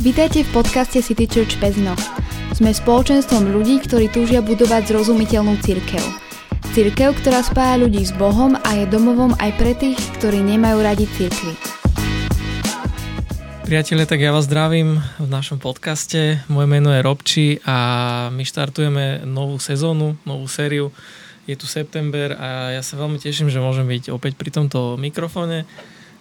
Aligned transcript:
Vítajte 0.00 0.48
v 0.48 0.64
podcaste 0.64 1.04
City 1.04 1.28
Church 1.28 1.60
Pezno. 1.60 1.92
Sme 2.56 2.72
spoločenstvom 2.72 3.52
ľudí, 3.52 3.84
ktorí 3.84 4.08
túžia 4.08 4.40
budovať 4.40 4.88
zrozumiteľnú 4.88 5.60
církev. 5.60 6.00
Církev, 6.72 7.20
ktorá 7.20 7.44
spája 7.44 7.76
ľudí 7.84 8.00
s 8.00 8.16
Bohom 8.16 8.56
a 8.56 8.80
je 8.80 8.88
domovom 8.88 9.36
aj 9.36 9.60
pre 9.60 9.76
tých, 9.76 10.00
ktorí 10.16 10.40
nemajú 10.40 10.80
radi 10.80 11.04
církvy. 11.04 11.52
Priatelia, 13.68 14.08
tak 14.08 14.24
ja 14.24 14.32
vás 14.32 14.48
zdravím 14.48 15.04
v 15.20 15.28
našom 15.28 15.60
podcaste. 15.60 16.40
Moje 16.48 16.64
meno 16.64 16.96
je 16.96 17.04
Robči 17.04 17.60
a 17.68 17.76
my 18.32 18.40
štartujeme 18.40 19.28
novú 19.28 19.60
sezónu, 19.60 20.16
novú 20.24 20.48
sériu. 20.48 20.96
Je 21.44 21.60
tu 21.60 21.68
september 21.68 22.40
a 22.40 22.72
ja 22.72 22.80
sa 22.80 22.96
veľmi 22.96 23.20
teším, 23.20 23.52
že 23.52 23.60
môžem 23.60 23.84
byť 23.84 24.16
opäť 24.16 24.40
pri 24.40 24.48
tomto 24.48 24.96
mikrofóne 24.96 25.68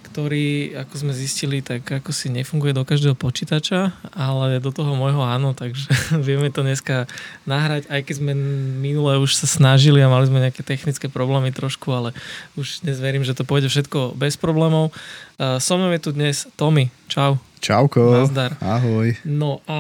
ktorý, 0.10 0.74
ako 0.74 0.94
sme 0.98 1.14
zistili, 1.14 1.62
tak 1.62 1.86
ako 1.86 2.10
si 2.10 2.34
nefunguje 2.34 2.74
do 2.74 2.82
každého 2.82 3.14
počítača, 3.14 3.94
ale 4.18 4.58
do 4.58 4.74
toho 4.74 4.98
môjho 4.98 5.22
áno, 5.22 5.54
takže 5.54 5.94
vieme 6.28 6.50
to 6.50 6.66
dneska 6.66 7.06
nahrať, 7.46 7.86
aj 7.88 8.02
keď 8.02 8.16
sme 8.18 8.34
minule 8.82 9.22
už 9.22 9.38
sa 9.38 9.46
snažili 9.46 10.02
a 10.02 10.10
mali 10.10 10.26
sme 10.26 10.42
nejaké 10.42 10.66
technické 10.66 11.06
problémy 11.08 11.54
trošku, 11.54 11.94
ale 11.94 12.10
už 12.58 12.82
dnes 12.82 12.98
verím, 12.98 13.22
že 13.22 13.38
to 13.38 13.46
pôjde 13.46 13.70
všetko 13.70 14.18
bez 14.18 14.36
problémov. 14.36 14.90
So 15.40 15.80
mnou 15.80 15.94
je 15.96 16.02
tu 16.04 16.12
dnes 16.12 16.36
Tommy. 16.60 16.92
Čau. 17.08 17.49
Čauko. 17.60 18.24
Nazdar. 18.24 18.56
Ahoj. 18.64 19.20
No 19.28 19.60
a 19.68 19.80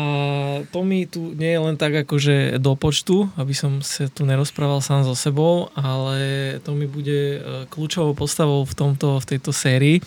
to 0.69 0.83
mi 0.83 1.07
tu 1.07 1.31
nie 1.33 1.55
je 1.55 1.59
len 1.63 1.75
tak 1.79 1.95
akože 2.03 2.59
do 2.59 2.75
počtu, 2.75 3.31
aby 3.39 3.55
som 3.55 3.79
sa 3.79 4.11
tu 4.11 4.27
nerozprával 4.27 4.83
sám 4.83 5.07
so 5.07 5.15
sebou, 5.15 5.71
ale 5.79 6.59
to 6.67 6.75
mi 6.75 6.85
bude 6.91 7.39
e, 7.39 7.39
kľúčovou 7.71 8.11
postavou 8.13 8.67
v, 8.67 8.73
tomto, 8.75 9.23
v 9.23 9.25
tejto 9.25 9.55
sérii. 9.55 10.03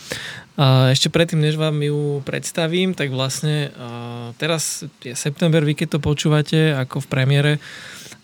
A 0.61 0.93
ešte 0.93 1.09
predtým, 1.09 1.41
než 1.41 1.57
vám 1.57 1.81
ju 1.81 2.21
predstavím, 2.29 2.93
tak 2.93 3.09
vlastne 3.09 3.73
teraz 4.37 4.85
je 5.01 5.17
september, 5.17 5.65
vy 5.65 5.73
keď 5.73 5.97
to 5.97 6.05
počúvate 6.05 6.77
ako 6.77 7.01
v 7.01 7.09
premiére, 7.09 7.53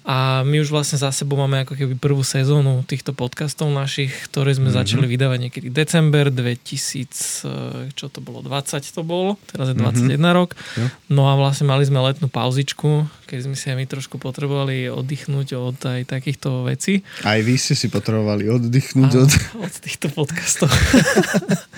a 0.08 0.40
my 0.40 0.64
už 0.64 0.72
vlastne 0.72 0.96
za 0.96 1.12
sebou 1.12 1.36
máme 1.36 1.68
ako 1.68 1.76
keby 1.76 2.00
prvú 2.00 2.24
sezónu 2.24 2.80
týchto 2.88 3.12
podcastov 3.12 3.68
našich, 3.68 4.08
ktoré 4.32 4.56
sme 4.56 4.72
mm-hmm. 4.72 4.80
začali 4.80 5.04
vydávať 5.04 5.38
niekedy 5.44 5.68
december 5.68 6.32
2000, 6.32 7.92
čo 7.92 8.06
to 8.08 8.24
bolo, 8.24 8.40
20 8.40 8.88
to 8.88 9.04
bolo, 9.04 9.36
teraz 9.52 9.68
je 9.68 9.76
21 9.76 10.16
mm-hmm. 10.16 10.32
rok. 10.32 10.56
Ja. 10.80 10.88
No 11.12 11.28
a 11.28 11.36
vlastne 11.36 11.68
mali 11.68 11.84
sme 11.84 12.00
letnú 12.00 12.32
pauzičku, 12.32 13.04
keď 13.28 13.52
sme 13.52 13.52
si 13.52 13.68
aj 13.68 13.76
my 13.76 13.84
trošku 13.84 14.16
potrebovali 14.16 14.88
oddychnúť 14.88 15.60
od 15.60 15.76
aj 15.76 16.08
takýchto 16.08 16.64
vecí. 16.64 17.04
Aj 17.28 17.36
vy 17.44 17.60
ste 17.60 17.76
si 17.76 17.92
potrebovali 17.92 18.48
oddychnúť 18.48 19.12
od... 19.12 19.30
od 19.60 19.74
týchto 19.76 20.08
podcastov. 20.08 20.72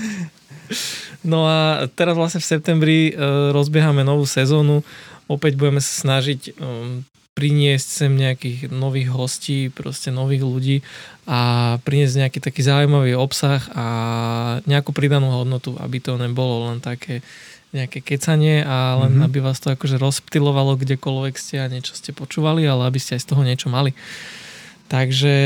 no 1.34 1.50
a 1.50 1.90
teraz 1.98 2.14
vlastne 2.14 2.38
v 2.38 2.46
septembri 2.46 2.98
uh, 3.10 3.50
rozbiehame 3.50 4.06
novú 4.06 4.22
sezónu. 4.22 4.86
Opäť 5.26 5.58
budeme 5.58 5.82
sa 5.82 6.06
snažiť 6.06 6.54
um, 6.62 7.02
priniesť 7.34 7.88
sem 7.88 8.12
nejakých 8.12 8.68
nových 8.68 9.08
hostí, 9.14 9.70
proste 9.70 10.10
nových 10.10 10.42
ľudí 10.44 10.76
a 11.24 11.76
priniesť 11.80 12.26
nejaký 12.26 12.38
taký 12.42 12.60
zaujímavý 12.66 13.14
obsah 13.16 13.62
a 13.72 13.86
nejakú 14.66 14.90
pridanú 14.90 15.30
hodnotu, 15.30 15.78
aby 15.78 16.02
to 16.02 16.18
nebolo 16.18 16.68
len 16.68 16.82
také 16.82 17.22
nejaké 17.70 18.02
kecanie 18.02 18.66
a 18.66 18.98
len 19.06 19.14
mm-hmm. 19.14 19.26
aby 19.30 19.38
vás 19.38 19.62
to 19.62 19.70
akože 19.70 19.94
rozptilovalo 20.02 20.74
kdekoľvek 20.74 21.34
ste 21.38 21.62
a 21.62 21.70
niečo 21.70 21.94
ste 21.94 22.10
počúvali, 22.10 22.66
ale 22.66 22.90
aby 22.90 22.98
ste 22.98 23.14
aj 23.14 23.22
z 23.22 23.28
toho 23.30 23.42
niečo 23.46 23.70
mali. 23.70 23.94
Takže 24.90 25.36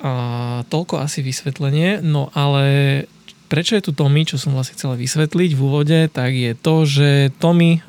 a, 0.00 0.64
toľko 0.72 1.04
asi 1.04 1.20
vysvetlenie, 1.20 2.00
no 2.00 2.32
ale 2.32 3.04
prečo 3.46 3.78
je 3.78 3.86
tu 3.86 3.92
Tommy, 3.94 4.26
čo 4.26 4.36
som 4.36 4.52
vlastne 4.52 4.74
chcel 4.74 4.98
vysvetliť 4.98 5.50
v 5.54 5.60
úvode, 5.62 5.98
tak 6.10 6.34
je 6.34 6.52
to, 6.52 6.84
že 6.84 7.08
Tommy 7.38 7.78
eh, 7.78 7.82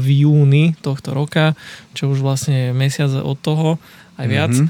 v 0.00 0.06
júni 0.26 0.74
tohto 0.80 1.12
roka, 1.12 1.54
čo 1.92 2.10
už 2.10 2.24
vlastne 2.24 2.72
mesiac 2.72 3.12
od 3.20 3.36
toho, 3.38 3.76
aj 4.16 4.26
viac, 4.28 4.52
mm-hmm. 4.52 4.68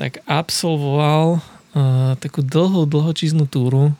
tak 0.00 0.24
absolvoval 0.24 1.38
uh, 1.38 2.16
takú 2.18 2.40
dlhú, 2.40 2.88
dlhočíznú 2.88 3.44
túru, 3.44 3.92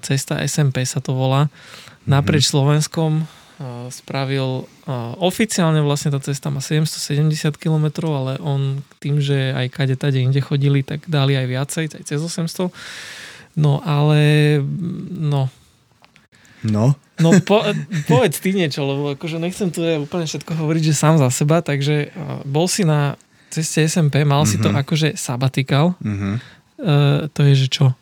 cesta 0.00 0.38
SMP 0.46 0.86
sa 0.86 1.02
to 1.02 1.12
volá, 1.12 1.50
mm-hmm. 1.50 2.06
naprieč 2.06 2.46
Slovenskom, 2.48 3.26
uh, 3.26 3.90
spravil 3.90 4.64
uh, 4.64 5.12
oficiálne 5.18 5.82
vlastne 5.82 6.14
tá 6.14 6.22
cesta 6.22 6.48
má 6.48 6.62
770 6.62 7.58
km, 7.58 8.06
ale 8.14 8.38
on 8.38 8.80
tým, 9.02 9.18
že 9.18 9.52
aj 9.52 9.66
kade 9.74 9.96
tade 9.98 10.22
inde 10.22 10.38
chodili, 10.38 10.86
tak 10.86 11.04
dali 11.10 11.34
aj 11.34 11.46
viacej, 11.50 11.84
aj 11.98 12.04
cez 12.06 12.18
800 12.22 12.70
No 13.56 13.80
ale, 13.80 14.60
no. 15.10 15.48
No? 16.60 16.94
No 17.16 17.32
po, 17.40 17.64
povedz 18.04 18.36
ty 18.44 18.52
niečo, 18.52 18.84
lebo 18.84 19.16
akože 19.16 19.40
nechcem 19.40 19.72
tu 19.72 19.80
ja 19.80 19.96
úplne 19.96 20.28
všetko 20.28 20.52
hovoriť, 20.52 20.92
že 20.92 20.94
sám 20.94 21.16
za 21.16 21.32
seba, 21.32 21.64
takže 21.64 22.12
uh, 22.12 22.44
bol 22.44 22.68
si 22.68 22.84
na 22.84 23.16
ceste 23.48 23.88
SMP, 23.88 24.20
mal 24.28 24.44
mm-hmm. 24.44 24.52
si 24.52 24.56
to 24.60 24.68
mhm. 24.68 24.78
akože 24.84 25.08
sabatikal. 25.16 25.96
Mm-hmm. 26.04 26.34
Uh, 26.76 27.32
to 27.32 27.40
je, 27.48 27.54
že 27.64 27.68
čo? 27.72 27.96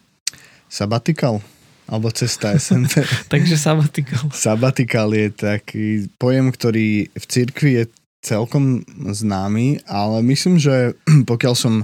Sabatikal? 0.66 1.38
Alebo 1.86 2.10
cesta 2.10 2.58
SMP. 2.58 3.06
takže 3.32 3.54
sabatikal. 3.54 4.34
Sabatikal 4.34 5.14
je 5.14 5.30
taký 5.30 6.10
pojem, 6.18 6.50
ktorý 6.50 7.06
v 7.14 7.24
cirkvi 7.30 7.70
je 7.78 7.84
celkom 8.24 8.82
známy, 8.98 9.84
ale 9.86 10.24
myslím, 10.26 10.58
že 10.58 10.98
pokiaľ 11.30 11.54
som 11.54 11.74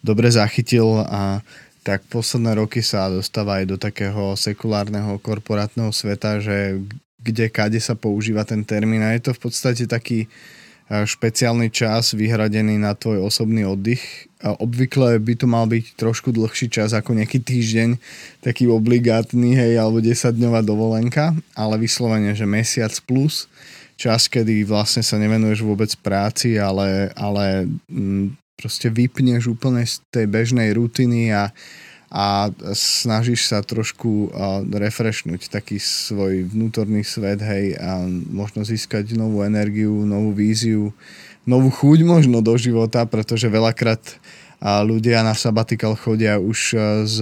dobre 0.00 0.32
zachytil 0.32 1.04
a 1.04 1.44
tak 1.88 2.04
posledné 2.12 2.60
roky 2.60 2.84
sa 2.84 3.08
dostáva 3.08 3.64
aj 3.64 3.64
do 3.64 3.80
takého 3.80 4.36
sekulárneho 4.36 5.16
korporátneho 5.24 5.88
sveta, 5.88 6.36
že 6.36 6.84
kde, 7.16 7.48
kade 7.48 7.80
sa 7.80 7.96
používa 7.96 8.44
ten 8.44 8.60
termín 8.60 9.00
a 9.00 9.16
je 9.16 9.24
to 9.24 9.32
v 9.32 9.48
podstate 9.48 9.88
taký 9.88 10.28
špeciálny 10.88 11.72
čas 11.72 12.12
vyhradený 12.12 12.76
na 12.76 12.92
tvoj 12.92 13.24
osobný 13.24 13.64
oddych. 13.64 14.28
Obvykle 14.40 15.16
by 15.16 15.34
to 15.36 15.46
mal 15.48 15.64
byť 15.64 15.96
trošku 15.96 16.28
dlhší 16.32 16.68
čas 16.68 16.92
ako 16.92 17.16
nejaký 17.16 17.40
týždeň, 17.40 17.96
taký 18.44 18.68
obligátny, 18.68 19.56
hej, 19.56 19.80
alebo 19.80 20.00
10-dňová 20.04 20.60
dovolenka, 20.64 21.36
ale 21.56 21.80
vyslovene, 21.80 22.36
že 22.36 22.48
mesiac 22.48 22.92
plus 23.08 23.48
čas, 24.00 24.28
kedy 24.28 24.64
vlastne 24.64 25.04
sa 25.04 25.20
nevenuješ 25.20 25.64
vôbec 25.64 25.92
práci, 26.00 26.56
ale, 26.56 27.12
ale 27.16 27.68
proste 28.58 28.90
vypneš 28.90 29.54
úplne 29.54 29.86
z 29.86 30.02
tej 30.10 30.26
bežnej 30.26 30.74
rutiny 30.74 31.30
a, 31.30 31.54
a 32.10 32.50
snažíš 32.74 33.46
sa 33.46 33.62
trošku 33.62 34.34
uh, 34.34 34.66
refreshnúť 34.66 35.46
taký 35.46 35.78
svoj 35.78 36.50
vnútorný 36.50 37.06
svet, 37.06 37.38
hej, 37.38 37.78
a 37.78 38.02
možno 38.10 38.66
získať 38.66 39.14
novú 39.14 39.46
energiu, 39.46 39.94
novú 40.02 40.34
víziu, 40.34 40.90
novú 41.46 41.70
chuť 41.70 42.02
možno 42.02 42.42
do 42.42 42.58
života, 42.58 43.06
pretože 43.06 43.46
veľakrát 43.46 44.02
uh, 44.02 44.82
ľudia 44.82 45.22
na 45.22 45.38
sabatikal 45.38 45.94
chodia 45.94 46.42
už 46.42 46.58
uh, 46.74 47.06
z 47.06 47.18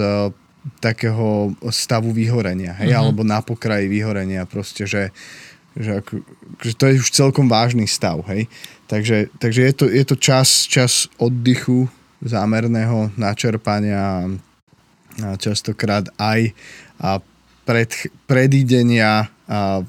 takého 0.81 1.55
stavu 1.71 2.11
vyhorenia, 2.11 2.75
hej, 2.81 2.91
uh-huh. 2.91 3.13
alebo 3.13 3.23
na 3.23 3.39
pokraji 3.45 3.87
vyhorenia, 3.87 4.49
proste, 4.49 4.89
že, 4.89 5.15
že, 5.77 6.01
ako, 6.01 6.13
že 6.65 6.73
to 6.75 6.85
je 6.89 6.95
už 7.01 7.09
celkom 7.13 7.47
vážny 7.47 7.85
stav, 7.85 8.25
hej. 8.33 8.49
Takže, 8.87 9.29
takže 9.37 9.61
je, 9.63 9.73
to, 9.73 9.85
je 9.91 10.05
to 10.07 10.17
čas, 10.17 10.65
čas 10.65 11.11
oddychu, 11.19 11.91
zámerného 12.23 13.13
načerpania 13.19 14.25
a 15.21 15.37
častokrát 15.37 16.09
aj 16.17 16.53
a 17.01 17.21
pred, 17.67 17.91
predídenia 18.25 19.29
a 19.47 19.85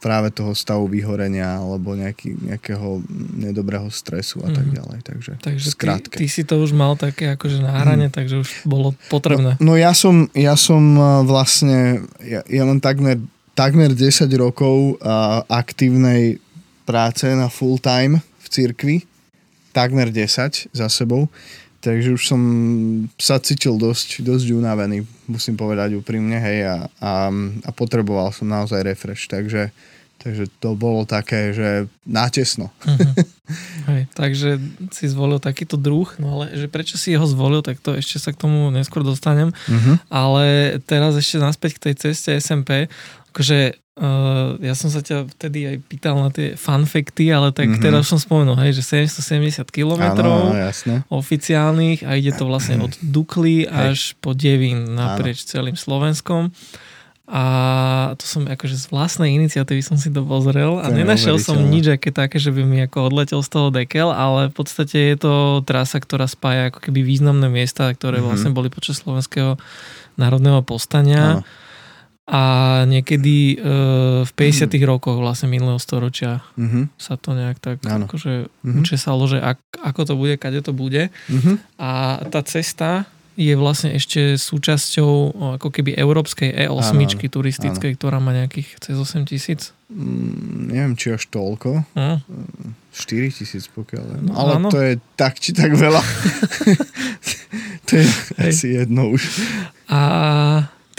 práve 0.00 0.32
toho 0.32 0.56
stavu 0.56 0.88
vyhorenia 0.88 1.60
alebo 1.60 1.92
nejaký, 1.92 2.32
nejakého 2.40 3.04
nedobrého 3.36 3.86
stresu 3.92 4.40
a 4.40 4.48
tak 4.48 4.66
mhm. 4.66 4.74
ďalej. 4.80 4.98
Takže, 5.04 5.32
takže 5.44 5.68
ty, 5.76 6.24
ty 6.24 6.26
si 6.26 6.42
to 6.42 6.56
už 6.58 6.72
mal 6.72 6.96
také 6.96 7.36
akože 7.36 7.60
na 7.60 7.84
hrane, 7.84 8.08
mm. 8.08 8.14
takže 8.16 8.40
už 8.40 8.50
bolo 8.64 8.96
potrebné. 9.12 9.60
No, 9.60 9.72
no 9.72 9.78
ja 9.78 9.92
som, 9.92 10.26
ja 10.32 10.56
som 10.56 10.96
vlastne, 11.28 12.08
ja, 12.24 12.40
ja 12.48 12.62
mám 12.64 12.80
takmer, 12.80 13.20
takmer 13.60 13.92
10 13.92 14.24
rokov 14.40 14.96
a, 15.04 15.44
aktívnej 15.44 16.40
práce 16.88 17.28
na 17.28 17.52
full 17.52 17.76
time 17.76 18.24
cirkvi, 18.48 19.04
takmer 19.76 20.08
10 20.08 20.72
za 20.72 20.88
sebou, 20.88 21.28
takže 21.84 22.16
už 22.16 22.22
som 22.24 22.40
sa 23.20 23.36
cítil 23.36 23.76
dosť, 23.76 24.24
dosť 24.24 24.56
unavený, 24.56 25.04
musím 25.28 25.60
povedať 25.60 25.92
úprimne, 25.92 26.40
hej, 26.40 26.64
a, 26.64 26.76
a, 27.04 27.12
a 27.68 27.70
potreboval 27.76 28.32
som 28.32 28.48
naozaj 28.48 28.80
refresh, 28.80 29.28
takže, 29.28 29.68
takže 30.18 30.48
to 30.56 30.72
bolo 30.72 31.04
také, 31.04 31.52
že 31.52 31.84
natesno. 32.08 32.72
Uh-huh. 32.88 33.12
Hej, 33.90 34.06
takže 34.14 34.62
si 34.94 35.10
zvolil 35.10 35.42
takýto 35.42 35.74
druh, 35.74 36.06
no 36.22 36.38
ale 36.38 36.54
že 36.54 36.70
prečo 36.70 36.94
si 36.94 37.18
ho 37.18 37.26
zvolil, 37.26 37.66
tak 37.66 37.82
to 37.82 37.98
ešte 37.98 38.22
sa 38.22 38.30
k 38.30 38.38
tomu 38.46 38.70
neskôr 38.70 39.02
dostanem, 39.02 39.50
uh-huh. 39.50 39.98
ale 40.06 40.78
teraz 40.86 41.18
ešte 41.18 41.42
naspäť 41.42 41.78
k 41.78 41.82
tej 41.90 41.94
ceste 41.98 42.30
SMP, 42.38 42.86
akože 43.30 43.78
Uh, 44.00 44.56
ja 44.64 44.72
som 44.72 44.88
sa 44.88 45.04
ťa 45.04 45.28
vtedy 45.36 45.68
aj 45.68 45.76
pýtal 45.84 46.16
na 46.16 46.32
tie 46.32 46.56
fanfekty, 46.56 47.28
ale 47.28 47.52
tak 47.52 47.68
mm-hmm. 47.68 47.84
teraz 47.84 48.08
som 48.08 48.16
spomenul, 48.16 48.56
hej, 48.56 48.80
že 48.80 49.04
770 49.04 49.68
km 49.68 50.24
oficiálnych 51.12 52.08
a 52.08 52.16
ide 52.16 52.32
to 52.32 52.48
vlastne 52.48 52.80
od 52.80 52.96
Dukly 53.04 53.68
až 53.68 54.16
po 54.24 54.32
Devín 54.32 54.96
naprieč 54.96 55.44
ano. 55.44 55.50
celým 55.52 55.76
Slovenskom. 55.76 56.48
a 57.30 57.44
to 58.18 58.24
som 58.26 58.42
akože 58.42 58.74
z 58.74 58.86
vlastnej 58.90 59.30
iniciatívy 59.38 59.84
som 59.86 59.94
si 59.94 60.10
to 60.10 60.24
pozrel 60.26 60.82
a 60.82 60.90
To 60.90 60.96
nenašiel 60.96 61.38
som 61.38 61.62
nič 61.62 61.94
aké 61.94 62.10
také, 62.10 62.42
že 62.42 62.50
by 62.50 62.66
mi 62.66 62.82
ako 62.82 63.06
odletel 63.06 63.38
z 63.44 63.50
toho 63.52 63.68
dekel, 63.70 64.10
ale 64.10 64.50
v 64.50 64.54
podstate 64.56 65.14
je 65.14 65.16
to 65.20 65.34
trasa, 65.62 66.02
ktorá 66.02 66.26
spája 66.26 66.74
ako 66.74 66.90
keby 66.90 67.06
významné 67.06 67.46
miesta, 67.46 67.86
ktoré 67.92 68.18
Mhm. 68.18 68.26
vlastne 68.26 68.50
boli 68.50 68.66
počas 68.66 68.98
slovenského 68.98 69.60
národného 70.18 70.64
povstania. 70.66 71.38
Áno. 71.38 71.68
A 72.30 72.42
niekedy 72.86 73.36
e, 73.52 73.66
v 74.22 74.30
50 74.30 74.70
rokoch 74.84 75.18
vlastne 75.18 75.50
minulého 75.50 75.76
storočia 75.76 76.46
Mhm. 76.54 76.94
sa 76.94 77.18
to 77.18 77.34
nejak 77.34 77.58
tak 77.58 77.82
Áno. 77.82 78.06
akože 78.06 78.46
Mhm. 78.62 78.78
učesalo, 78.78 79.26
že 79.26 79.38
ak, 79.38 79.58
ako 79.76 80.00
to 80.04 80.14
bude, 80.14 80.34
kade 80.36 80.62
to 80.62 80.70
bude. 80.70 81.10
Mhm. 81.26 81.58
A 81.76 81.90
tá 82.24 82.40
cesta 82.40 83.10
je 83.34 83.50
vlastne 83.52 83.90
ešte 83.90 84.36
súčasťou 84.36 85.12
ako 85.56 85.68
keby 85.70 85.96
európskej 85.96 86.52
E8 86.60 86.92
Áno, 86.92 87.30
turistickej, 87.30 87.96
ktorá 87.96 88.20
má 88.20 88.30
nejakých 88.30 88.78
cez 88.78 88.94
8 88.94 89.24
tisíc. 89.24 89.72
Mm, 89.88 90.68
neviem, 90.68 90.94
či 90.94 91.10
až 91.10 91.24
toľko. 91.26 91.82
Hm? 91.96 92.20
4 92.92 93.32
tisíc 93.32 93.64
pokiaľ. 93.66 94.22
No, 94.22 94.32
Ale 94.34 94.52
áno. 94.54 94.68
to 94.68 94.78
je 94.78 95.00
tak 95.16 95.40
či 95.40 95.50
tak 95.50 95.72
veľa. 95.72 95.98
to 97.86 97.92
je 97.96 98.04
Hej. 98.38 98.50
asi 98.50 98.66
jedno 98.76 99.10
už. 99.10 99.22
A 99.88 100.00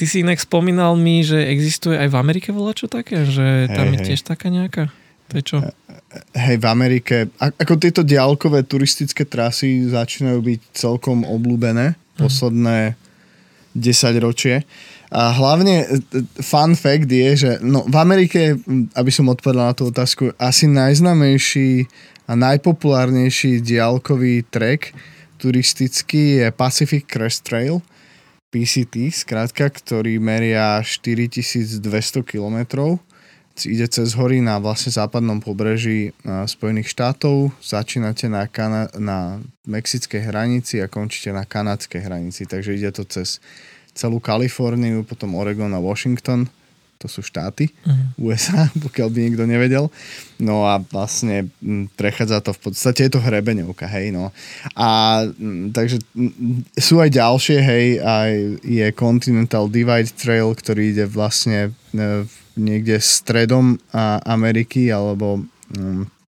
ty 0.01 0.09
si 0.09 0.25
inak 0.25 0.41
spomínal 0.41 0.97
mi, 0.97 1.21
že 1.21 1.37
existuje 1.45 1.93
aj 1.93 2.09
v 2.09 2.17
Amerike 2.17 2.49
čo 2.73 2.89
také, 2.89 3.21
že 3.29 3.69
tam 3.69 3.85
Hej, 3.85 3.93
je 3.93 3.97
hej. 4.01 4.07
tiež 4.09 4.21
taká 4.25 4.49
nejaká. 4.49 4.89
To 5.29 5.33
je 5.37 5.43
čo? 5.45 5.57
Hej, 6.33 6.57
v 6.57 6.65
Amerike, 6.65 7.29
ako 7.37 7.77
tieto 7.77 8.01
diálkové 8.01 8.65
turistické 8.65 9.29
trasy 9.29 9.85
začínajú 9.85 10.41
byť 10.41 10.59
celkom 10.73 11.21
obľúbené 11.21 11.93
posledné 12.17 12.97
10 13.77 14.25
ročie. 14.25 14.65
A 15.13 15.29
hlavne 15.37 15.85
e, 15.85 15.85
e, 15.85 16.25
fun 16.41 16.73
fact 16.73 17.07
je, 17.07 17.29
že 17.37 17.51
no, 17.61 17.85
v 17.85 17.95
Amerike, 18.01 18.57
aby 18.97 19.11
som 19.13 19.29
odpovedal 19.29 19.69
na 19.69 19.75
tú 19.77 19.93
otázku, 19.93 20.33
asi 20.41 20.65
najznamejší 20.65 21.85
a 22.25 22.33
najpopulárnejší 22.35 23.61
diálkový 23.61 24.49
trek 24.49 24.95
turistický 25.37 26.41
je 26.41 26.47
Pacific 26.49 27.05
Crest 27.05 27.43
Trail, 27.43 27.83
PCT, 28.51 29.15
skrátka, 29.15 29.71
ktorý 29.71 30.19
meria 30.19 30.83
4200 30.83 31.81
kilometrov. 32.27 32.99
Ide 33.63 33.87
cez 33.87 34.15
hory 34.15 34.39
na 34.43 34.59
vlastne 34.59 34.91
západnom 34.91 35.39
pobreží 35.39 36.11
a, 36.23 36.43
Spojených 36.47 36.91
štátov, 36.91 37.51
začínate 37.63 38.27
na, 38.27 38.47
Kana- 38.47 38.91
na 38.95 39.39
mexickej 39.67 40.23
hranici 40.23 40.83
a 40.83 40.91
končíte 40.91 41.31
na 41.31 41.47
kanadskej 41.47 42.03
hranici, 42.03 42.47
takže 42.47 42.75
ide 42.75 42.91
to 42.91 43.03
cez 43.07 43.39
celú 43.91 44.23
Kaliforniu, 44.23 45.03
potom 45.03 45.35
Oregon 45.35 45.71
a 45.75 45.83
Washington, 45.83 46.47
to 47.01 47.07
sú 47.07 47.19
štáty 47.19 47.73
Mhm. 47.81 48.03
USA, 48.17 48.69
pokiaľ 48.85 49.07
by 49.07 49.19
nikto 49.23 49.43
nevedel. 49.43 49.89
No 50.37 50.63
a 50.63 50.77
vlastne 50.79 51.49
m, 51.59 51.89
prechádza 51.91 52.39
to 52.39 52.51
v 52.51 52.61
podstate, 52.63 53.03
je 53.03 53.11
to 53.11 53.19
hrebeňovka, 53.19 53.85
hej, 53.87 54.09
no. 54.09 54.29
A 54.73 54.89
m, 55.27 55.69
takže 55.69 55.97
m, 56.13 56.29
sú 56.71 56.97
aj 56.97 57.09
ďalšie, 57.11 57.57
hej, 57.59 57.85
aj 57.97 58.31
je 58.61 58.87
Continental 58.91 59.65
Divide 59.65 60.09
Trail, 60.11 60.49
ktorý 60.51 60.91
ide 60.91 61.05
vlastne 61.05 61.59
e, 61.91 62.25
niekde 62.53 62.97
stredom 62.97 63.75
a- 63.89 64.21
Ameriky 64.23 64.87
alebo 64.87 65.41
mm, 65.71 66.20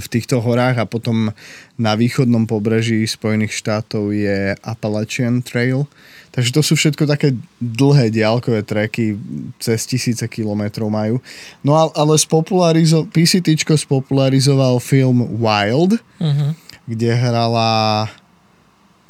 v 0.00 0.06
týchto 0.08 0.40
horách 0.40 0.80
a 0.80 0.88
potom 0.88 1.34
na 1.76 1.92
východnom 1.92 2.48
pobreží 2.48 3.04
Spojených 3.04 3.52
štátov 3.52 4.12
je 4.12 4.56
Appalachian 4.64 5.44
Trail. 5.44 5.84
Takže 6.32 6.50
to 6.52 6.64
sú 6.64 6.80
všetko 6.80 7.04
také 7.04 7.36
dlhé 7.60 8.08
diálkové 8.08 8.64
treky, 8.64 9.20
cez 9.60 9.84
tisíce 9.84 10.24
kilometrov 10.24 10.88
majú. 10.88 11.20
No 11.60 11.76
ale, 11.76 11.92
spopularizo- 12.16 13.04
PCTčko 13.04 13.76
spopularizoval 13.76 14.80
film 14.80 15.28
Wild, 15.36 16.00
Mhm. 16.16 16.56
kde 16.88 17.10
hrala 17.12 18.08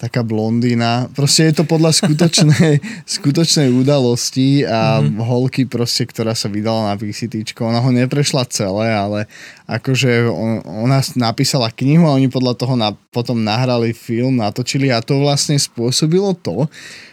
taká 0.02 0.26
blondína. 0.26 1.06
Proste 1.14 1.46
je 1.46 1.62
to 1.62 1.64
podľa 1.64 1.94
skutočnej, 1.94 2.82
skutočnej 3.22 3.70
udalosti 3.70 4.66
a 4.66 4.98
mm-hmm. 4.98 5.22
holky 5.22 5.62
proste, 5.70 6.10
ktorá 6.10 6.34
sa 6.34 6.50
vydala 6.50 6.90
na 6.90 6.98
PCT. 6.98 7.54
Ona 7.62 7.78
ho 7.78 7.90
neprešla 7.94 8.42
celé, 8.50 8.90
ale 8.90 9.30
akože 9.70 10.26
on, 10.26 10.58
ona 10.66 10.98
napísala 11.14 11.70
knihu 11.70 12.10
a 12.10 12.18
oni 12.18 12.26
podľa 12.26 12.58
toho 12.58 12.74
na, 12.74 12.90
potom 13.14 13.38
nahrali 13.38 13.94
film, 13.94 14.42
natočili 14.42 14.90
a 14.90 14.98
to 14.98 15.22
vlastne 15.22 15.54
spôsobilo 15.54 16.34
to, 16.34 16.66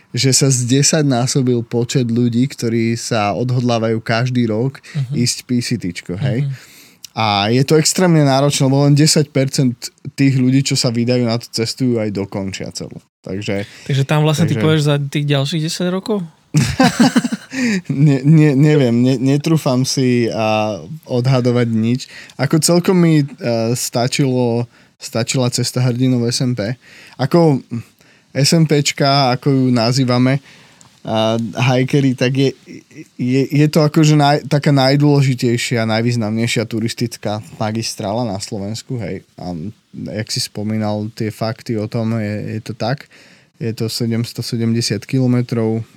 že 0.09 0.33
sa 0.33 0.49
z 0.49 0.81
10 0.81 1.05
násobil 1.05 1.61
počet 1.61 2.09
ľudí, 2.09 2.49
ktorí 2.49 2.97
sa 2.97 3.37
odhodlávajú 3.37 4.01
každý 4.01 4.49
rok 4.49 4.81
uh-huh. 4.81 5.13
ísť 5.13 5.45
PCT, 5.45 5.85
hej? 6.17 6.49
Uh-huh. 6.49 6.68
A 7.19 7.51
je 7.51 7.59
to 7.67 7.75
extrémne 7.75 8.23
náročné, 8.23 8.63
lebo 8.63 8.87
len 8.87 8.95
10% 8.95 9.27
tých 10.15 10.39
ľudí, 10.39 10.63
čo 10.63 10.79
sa 10.79 10.87
vydajú 10.87 11.27
na 11.27 11.35
to, 11.35 11.51
cestujú 11.51 11.99
aj 11.99 12.15
dokončia 12.15 12.71
celú. 12.71 12.95
Takže 13.19 13.67
Takže 13.83 14.03
tam 14.07 14.23
vlastne 14.23 14.47
ty 14.47 14.55
Takže- 14.55 14.63
povieš 14.63 14.81
za 14.87 14.95
tých 15.03 15.25
ďalších 15.27 15.61
10 15.67 15.91
rokov? 15.91 16.23
ne, 17.91 18.23
ne, 18.23 18.49
neviem, 18.55 18.95
ne, 18.95 19.19
netrúfam 19.19 19.83
si 19.83 20.31
a 20.31 20.79
odhadovať 21.05 21.67
nič. 21.67 22.07
Ako 22.39 22.63
celkom 22.63 22.95
mi 23.03 23.21
uh, 23.21 23.75
stačilo, 23.75 24.63
stačila 24.95 25.51
cesta 25.51 25.83
hrdinov 25.83 26.23
SMP. 26.31 26.79
Ako 27.19 27.59
SMPčka, 28.31 29.35
ako 29.35 29.51
ju 29.51 29.65
nazývame, 29.75 30.39
a 30.99 31.39
hajkery, 31.55 32.11
tak 32.11 32.35
je, 32.35 32.51
je, 33.15 33.41
je 33.47 33.67
to 33.71 33.79
akože 33.87 34.19
naj, 34.19 34.43
taká 34.51 34.75
najdôležitejšia, 34.75 35.87
najvýznamnejšia 35.87 36.67
turistická 36.67 37.39
magistrála 37.55 38.27
na 38.27 38.35
Slovensku, 38.35 38.99
hej. 38.99 39.23
A 39.39 39.55
jak 39.95 40.27
si 40.27 40.43
spomínal 40.43 41.07
tie 41.15 41.31
fakty 41.31 41.79
o 41.79 41.87
tom, 41.87 42.19
je, 42.19 42.59
je 42.59 42.61
to 42.61 42.73
tak. 42.75 43.07
Je 43.59 43.71
to 43.71 43.87
770 43.87 45.03
km. 45.07 45.35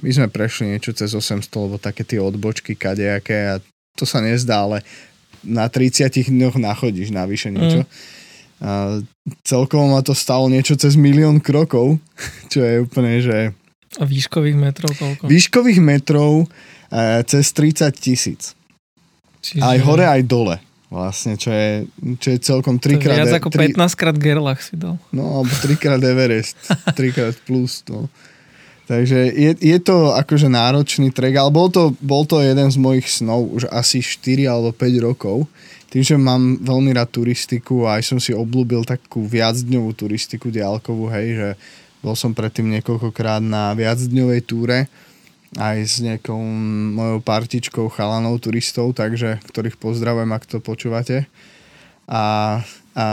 My 0.03 0.11
sme 0.11 0.27
prešli 0.31 0.71
niečo 0.71 0.95
cez 0.95 1.15
800, 1.15 1.51
lebo 1.51 1.83
také 1.83 2.07
tie 2.07 2.23
odbočky 2.23 2.79
kadejaké 2.79 3.59
a 3.59 3.63
to 3.99 4.07
sa 4.07 4.23
nezdá, 4.23 4.67
ale 4.67 4.87
na 5.43 5.67
30 5.67 6.11
dňoch 6.31 6.63
nachodíš 6.63 7.11
navyše 7.11 7.51
niečo. 7.51 7.83
Mm. 7.83 7.91
A 8.63 8.71
celkovo 9.43 9.91
ma 9.91 10.07
to 10.07 10.15
stalo 10.15 10.47
niečo 10.47 10.79
cez 10.79 10.95
milión 10.95 11.43
krokov, 11.43 11.99
čo 12.53 12.63
je 12.63 12.87
úplne, 12.87 13.19
že 13.19 13.51
A 14.01 14.05
výškových 14.09 14.57
metrov 14.57 14.91
koľko? 14.97 15.29
výškových 15.29 15.81
metrov 15.85 16.47
e, 16.89 17.21
cez 17.29 17.53
30 17.53 17.93
tisíc. 17.97 18.43
Čiže 19.43 19.61
Aj 19.61 19.79
hore, 19.83 20.07
aj 20.07 20.23
dole. 20.25 20.57
Vlastne, 20.93 21.41
čo 21.41 21.49
je, 21.49 21.89
čo 22.21 22.37
je 22.37 22.39
celkom 22.39 22.77
to 22.77 22.93
je 22.93 23.01
trikrát... 23.01 23.25
viac 23.25 23.41
ako 23.41 23.49
tri- 23.49 23.73
15 23.73 23.97
krát 23.97 24.17
Gerlach 24.21 24.61
si 24.61 24.77
dal. 24.77 25.01
No, 25.09 25.41
alebo 25.41 25.53
trikrát 25.65 25.97
Everest. 26.05 26.57
trikrát 27.01 27.33
plus. 27.49 27.81
No. 27.89 28.13
Takže 28.85 29.33
je, 29.33 29.57
je 29.57 29.79
to 29.81 30.13
akože 30.13 30.53
náročný 30.53 31.09
trek, 31.09 31.33
ale 31.41 31.49
bol 31.49 31.73
to, 31.73 31.97
bol 32.05 32.29
to 32.29 32.45
jeden 32.45 32.69
z 32.69 32.77
mojich 32.77 33.09
snov 33.09 33.49
už 33.49 33.73
asi 33.73 34.05
4 34.05 34.45
alebo 34.53 34.69
5 34.77 35.09
rokov. 35.09 35.49
Tým, 35.89 36.05
že 36.05 36.17
mám 36.21 36.61
veľmi 36.61 36.93
rád 36.93 37.09
turistiku 37.09 37.89
a 37.89 37.97
aj 38.01 38.13
som 38.13 38.19
si 38.21 38.37
oblúbil 38.37 38.85
takú 38.85 39.25
viacdňovú 39.25 39.97
turistiku 39.97 40.53
diálkovú, 40.53 41.09
hej, 41.09 41.29
že 41.37 41.49
bol 42.03 42.19
som 42.19 42.35
predtým 42.35 42.67
niekoľkokrát 42.79 43.41
na 43.41 43.73
viacdňovej 43.79 44.41
túre 44.45 44.91
aj 45.61 45.79
s 45.85 45.95
nejakou 46.01 46.41
mojou 46.97 47.21
partičkou 47.21 47.87
chalanov 47.93 48.41
turistov, 48.41 48.97
takže 48.97 49.37
ktorých 49.53 49.77
pozdravujem, 49.77 50.33
ak 50.33 50.49
to 50.49 50.59
počúvate. 50.65 51.29
A, 52.09 52.59
a 52.97 53.05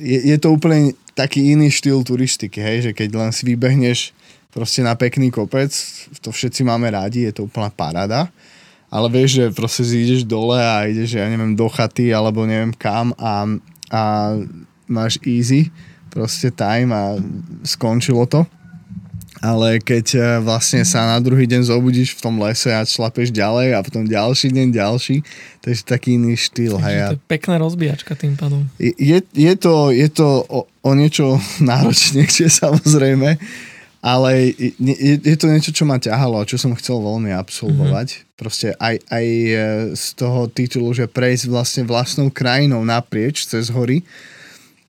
je, 0.00 0.18
je 0.32 0.36
to 0.40 0.48
úplne 0.56 0.96
taký 1.12 1.52
iný 1.52 1.68
štýl 1.68 2.00
turistiky, 2.02 2.56
hej, 2.56 2.90
že 2.90 2.92
keď 2.96 3.08
len 3.20 3.30
si 3.36 3.44
vybehneš 3.44 4.16
proste 4.48 4.80
na 4.80 4.96
pekný 4.96 5.28
kopec, 5.28 5.68
to 6.24 6.32
všetci 6.32 6.64
máme 6.64 6.88
rádi, 6.88 7.28
je 7.28 7.36
to 7.36 7.44
úplná 7.44 7.68
parada, 7.68 8.32
ale 8.88 9.12
vieš, 9.12 9.44
že 9.44 9.44
proste 9.52 9.84
zídeš 9.84 10.24
dole 10.24 10.56
a 10.56 10.88
ideš, 10.88 11.20
ja 11.20 11.28
neviem, 11.28 11.52
do 11.52 11.68
chaty 11.68 12.16
alebo 12.16 12.48
neviem 12.48 12.72
kam 12.72 13.12
a, 13.20 13.44
a 13.92 14.02
máš 14.88 15.20
easy 15.28 15.68
proste 16.10 16.50
time 16.50 16.90
a 16.92 17.16
skončilo 17.64 18.26
to. 18.26 18.44
Ale 19.38 19.78
keď 19.78 20.06
eh, 20.18 20.22
vlastne 20.42 20.82
sa 20.82 21.06
na 21.06 21.18
druhý 21.22 21.46
deň 21.46 21.70
zobudíš 21.70 22.18
v 22.18 22.22
tom 22.26 22.42
lese 22.42 22.74
a 22.74 22.82
šlapeš 22.82 23.30
ďalej 23.30 23.78
a 23.78 23.84
potom 23.86 24.02
ďalší 24.02 24.50
deň 24.50 24.68
ďalší, 24.74 25.22
takže 25.62 25.82
taký 25.86 26.18
iný 26.18 26.34
štýl. 26.34 26.74
Hej. 26.82 26.82
Takže 26.82 26.98
a 26.98 27.10
to 27.14 27.18
je 27.22 27.30
pekná 27.30 27.54
rozbíjačka 27.62 28.12
tým 28.18 28.34
pádom. 28.34 28.66
je, 28.82 29.18
je 29.22 29.54
to, 29.54 29.94
je 29.94 30.08
to 30.10 30.42
o, 30.42 30.66
o 30.82 30.90
niečo 30.98 31.38
náročnejšie 31.70 32.50
samozrejme, 32.66 33.38
ale 34.02 34.54
je, 34.58 34.72
je, 34.78 35.14
je 35.22 35.36
to 35.38 35.46
niečo, 35.50 35.70
čo 35.74 35.86
ma 35.86 35.98
ťahalo 35.98 36.42
a 36.42 36.48
čo 36.48 36.58
som 36.58 36.74
chcel 36.74 36.98
veľmi 36.98 37.34
absolvovať. 37.34 38.08
Mm-hmm. 38.10 38.26
Proste 38.38 38.70
aj, 38.78 39.02
aj 39.10 39.26
e, 39.26 39.54
z 39.98 40.04
toho 40.14 40.46
titulu, 40.46 40.94
že 40.94 41.10
prejsť 41.10 41.50
vlastne 41.50 41.82
vlastnou 41.82 42.30
krajinou 42.30 42.86
naprieč 42.86 43.42
cez 43.46 43.66
hory. 43.74 44.06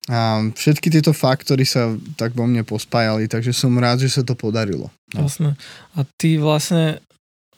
A 0.09 0.41
všetky 0.49 0.89
tieto 0.89 1.13
faktory 1.13 1.63
sa 1.63 1.93
tak 2.17 2.33
vo 2.33 2.49
mne 2.49 2.65
pospájali, 2.65 3.29
takže 3.29 3.53
som 3.53 3.77
rád, 3.77 4.01
že 4.01 4.09
sa 4.09 4.25
to 4.25 4.33
podarilo. 4.33 4.89
No. 5.13 5.29
Jasné. 5.29 5.53
A 5.93 6.01
ty 6.17 6.35
vlastne 6.35 6.97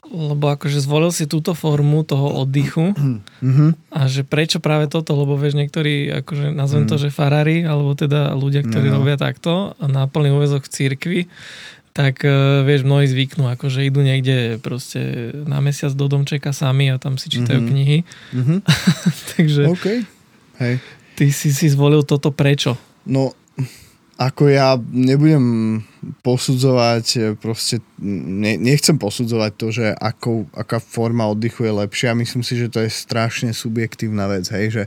lebo 0.04 0.52
akože 0.52 0.84
zvolil 0.84 1.14
si 1.16 1.24
túto 1.24 1.56
formu 1.56 2.04
toho 2.04 2.44
oddychu 2.44 2.92
Mhm. 3.40 3.96
a 3.96 4.00
že 4.12 4.28
prečo 4.28 4.60
práve 4.60 4.92
toto, 4.92 5.16
lebo 5.16 5.40
vieš, 5.40 5.56
niektorí, 5.56 6.12
akože 6.26 6.52
nazvem 6.52 6.84
to, 6.84 7.00
Mhm. 7.00 7.02
že 7.08 7.16
farári, 7.16 7.64
alebo 7.64 7.96
teda 7.96 8.36
ľudia, 8.36 8.68
ktorí 8.68 8.92
No, 8.92 9.00
no. 9.00 9.00
robia 9.00 9.16
takto 9.16 9.72
na 9.80 10.12
plný 10.12 10.36
úvezok 10.36 10.68
v 10.68 10.74
cirkvi, 10.74 11.22
tak 11.94 12.24
uh, 12.24 12.64
vieš, 12.64 12.84
mnohí 12.84 13.08
zvyknú, 13.08 13.52
akože 13.52 13.84
idú 13.84 14.00
niekde 14.00 14.60
proste 14.60 15.32
na 15.44 15.60
mesiac 15.60 15.92
do 15.96 16.08
domčeka 16.08 16.52
sami 16.52 16.92
a 16.92 17.00
tam 17.00 17.16
si 17.16 17.32
čítajú 17.32 17.64
Mhm. 17.64 17.68
knihy. 17.72 17.98
Mhm. 18.36 18.56
Takže 19.38 19.62
OK. 19.70 19.88
Hej. 20.60 20.76
Ty 21.22 21.30
si 21.30 21.54
si 21.54 21.70
zvolil 21.70 22.02
toto 22.02 22.34
prečo? 22.34 22.74
No, 23.06 23.38
ako 24.18 24.50
ja 24.50 24.74
nebudem 24.82 25.78
posudzovať, 26.26 27.06
e, 27.14 27.22
proste 27.38 27.86
ne, 28.02 28.58
nechcem 28.58 28.98
posudzovať 28.98 29.52
to, 29.54 29.68
že 29.70 29.86
akou, 29.94 30.50
aká 30.58 30.82
forma 30.82 31.30
oddychu 31.30 31.70
je 31.70 31.78
lepšia. 31.78 32.18
Myslím 32.18 32.42
si, 32.42 32.58
že 32.58 32.74
to 32.74 32.82
je 32.82 32.90
strašne 32.90 33.54
subjektívna 33.54 34.26
vec, 34.34 34.50
hej, 34.50 34.66
že 34.74 34.84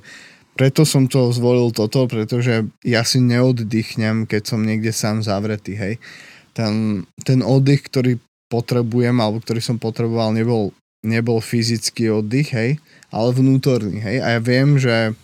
preto 0.59 0.83
som 0.83 1.07
to 1.07 1.31
zvolil 1.31 1.71
toto, 1.71 2.11
pretože 2.11 2.67
ja 2.83 3.07
si 3.07 3.23
neoddychnem, 3.23 4.27
keď 4.27 4.43
som 4.43 4.67
niekde 4.67 4.91
sám 4.91 5.23
zavretý, 5.23 5.79
hej. 5.79 5.95
Ten, 6.51 7.07
ten 7.23 7.47
oddych, 7.47 7.87
ktorý 7.87 8.19
potrebujem, 8.51 9.19
alebo 9.19 9.39
ktorý 9.39 9.63
som 9.63 9.79
potreboval, 9.83 10.35
nebol, 10.35 10.75
nebol 11.03 11.39
fyzický 11.39 12.11
oddych, 12.11 12.55
hej, 12.55 12.71
ale 13.11 13.31
vnútorný, 13.35 13.99
hej. 13.99 14.19
A 14.23 14.39
ja 14.39 14.41
viem, 14.43 14.79
že 14.79 15.19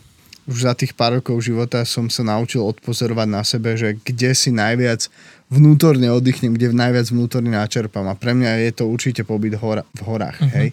už 0.49 0.65
za 0.65 0.73
tých 0.73 0.97
pár 0.97 1.21
rokov 1.21 1.41
života 1.45 1.85
som 1.85 2.09
sa 2.09 2.25
naučil 2.25 2.65
odpozorovať 2.65 3.27
na 3.29 3.41
sebe, 3.45 3.77
že 3.77 3.97
kde 4.01 4.33
si 4.33 4.49
najviac 4.49 5.05
vnútorne 5.51 6.07
oddychnem, 6.09 6.55
kde 6.55 6.71
najviac 6.71 7.11
vnútorne 7.11 7.51
načerpám. 7.53 8.07
A 8.07 8.15
pre 8.15 8.31
mňa 8.33 8.63
je 8.69 8.71
to 8.71 8.89
určite 8.89 9.21
pobyt 9.27 9.59
hora, 9.59 9.83
v 9.93 10.01
horách. 10.01 10.39
Uh-huh. 10.39 10.53
Hej? 10.55 10.67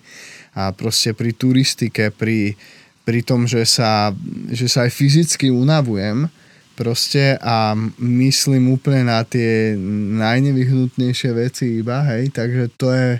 A 0.54 0.70
proste 0.72 1.12
pri 1.12 1.34
turistike, 1.34 2.14
pri, 2.14 2.54
pri 3.02 3.20
tom, 3.26 3.44
že 3.44 3.66
sa, 3.66 4.14
že 4.48 4.70
sa 4.70 4.86
aj 4.86 4.94
fyzicky 4.94 5.50
unavujem, 5.50 6.30
proste 6.78 7.34
a 7.42 7.74
myslím 7.98 8.78
úplne 8.78 9.10
na 9.10 9.26
tie 9.26 9.74
najnevyhnutnejšie 10.14 11.30
veci 11.34 11.82
iba, 11.82 12.06
hej, 12.06 12.30
takže 12.30 12.70
to 12.78 12.94
je, 12.94 13.10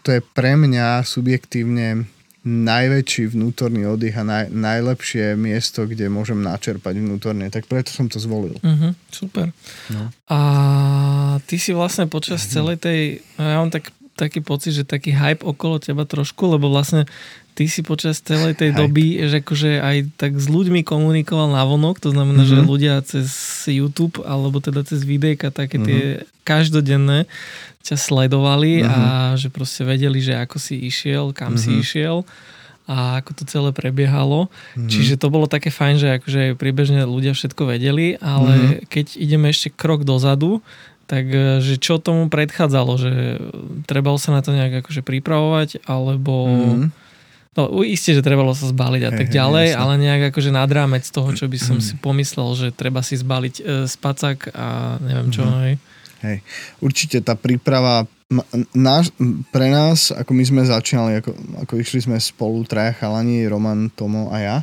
to 0.00 0.16
je 0.16 0.20
pre 0.32 0.56
mňa 0.56 1.04
subjektívne 1.04 2.08
najväčší 2.46 3.34
vnútorný 3.34 3.90
oddych 3.90 4.14
a 4.14 4.22
naj, 4.22 4.54
najlepšie 4.54 5.34
miesto, 5.34 5.82
kde 5.82 6.06
môžem 6.06 6.38
načerpať 6.38 7.02
vnútorne. 7.02 7.50
Tak 7.50 7.66
preto 7.66 7.90
som 7.90 8.06
to 8.06 8.22
zvolil. 8.22 8.54
Mhm, 8.62 8.94
super. 9.10 9.50
No. 9.90 10.14
A 10.30 10.38
ty 11.50 11.58
si 11.58 11.74
vlastne 11.74 12.06
počas 12.06 12.46
celej 12.46 12.78
tej, 12.78 13.00
ja 13.34 13.58
mám 13.58 13.74
tak, 13.74 13.90
taký 14.16 14.40
pocit, 14.40 14.72
že 14.72 14.82
taký 14.82 15.12
hype 15.12 15.44
okolo 15.44 15.76
teba 15.76 16.02
trošku, 16.02 16.48
lebo 16.48 16.66
vlastne 16.66 17.04
ty 17.52 17.64
si 17.66 17.80
počas 17.80 18.18
celej 18.18 18.52
tej 18.54 18.72
Hype. 18.72 18.80
doby, 18.82 19.06
že 19.22 19.40
akože 19.40 19.70
aj 19.78 19.96
tak 20.16 20.32
s 20.34 20.44
ľuďmi 20.46 20.80
komunikoval 20.82 21.48
na 21.48 21.62
vonok, 21.62 21.96
to 21.98 22.10
znamená, 22.10 22.42
že 22.42 22.56
Mhm. 22.56 22.64
ľudia 22.64 22.94
cez 23.00 23.28
YouTube 23.66 24.20
alebo 24.22 24.58
teda 24.58 24.80
cez 24.82 25.00
videjka 25.02 25.48
také 25.50 25.76
Mhm. 25.76 25.84
tie 25.84 26.02
každodenné 26.42 27.24
ťa 27.80 27.96
sledovali 27.96 28.80
Mhm. 28.80 28.88
a 28.88 29.00
že 29.34 29.48
proste 29.48 29.84
vedeli, 29.84 30.18
že 30.18 30.34
ako 30.34 30.56
si 30.56 30.80
išiel, 30.82 31.30
kam 31.30 31.56
si 31.56 31.70
Mhm. 31.70 31.80
išiel 31.80 32.16
a 32.86 33.18
ako 33.18 33.30
to 33.34 33.42
celé 33.46 33.70
prebiehalo. 33.72 34.46
Mhm. 34.74 34.86
Čiže 34.86 35.14
to 35.16 35.26
bolo 35.26 35.44
také 35.46 35.68
fajn, 35.70 35.96
že 35.96 36.08
akože 36.14 36.54
priebežne 36.54 37.02
ľudia 37.04 37.32
všetko 37.32 37.62
vedeli, 37.66 38.14
ale 38.16 38.52
Mhm. 38.52 38.70
keď 38.86 39.06
ideme 39.16 39.48
ešte 39.48 39.72
krok 39.72 40.02
dozadu, 40.02 40.60
tak 41.06 41.24
e, 41.30 41.62
čo 41.78 41.98
tomu 41.98 42.26
predchádzalo, 42.26 42.92
že 42.98 43.12
trebalo 43.86 44.18
sa 44.18 44.34
na 44.34 44.42
to 44.42 44.50
nejak 44.50 44.82
akože 44.82 45.02
pripravovať, 45.02 45.86
alebo 45.86 46.34
Mhm. 46.46 46.86
no 47.56 47.62
isté, 47.82 48.12
že 48.12 48.26
trebalo 48.26 48.52
sa 48.52 48.68
zbaliť 48.68 49.02
a 49.06 49.12
tak 49.14 49.28
ďalej, 49.30 49.72
ale 49.72 49.92
nejak 49.96 50.34
akože 50.34 50.50
nad 50.50 50.68
rámec 50.68 51.06
toho, 51.06 51.32
čo 51.32 51.46
by 51.46 51.56
som 51.56 51.78
Mhm. 51.78 51.84
si 51.84 51.94
pomyslel, 51.96 52.48
že 52.54 52.66
treba 52.70 53.00
si 53.00 53.16
zbaliť 53.16 53.54
e, 53.56 53.62
spacak 53.86 54.50
a 54.52 54.98
neviem 55.00 55.30
čo, 55.32 55.46
Mhm. 55.46 55.56
hej. 55.62 55.74
Hej. 56.16 56.38
Určite 56.80 57.20
tá 57.22 57.36
príprava 57.36 58.08
náš, 58.74 59.14
pre 59.54 59.70
nás, 59.70 60.10
ako 60.10 60.34
my 60.34 60.42
sme 60.42 60.62
začínali, 60.66 61.22
ako, 61.22 61.30
ako 61.62 61.72
išli 61.78 62.02
sme 62.02 62.18
spolu 62.18 62.66
traja 62.66 62.90
chalani, 62.92 63.46
Roman, 63.46 63.86
Tomo 63.94 64.34
a 64.34 64.36
ja 64.42 64.56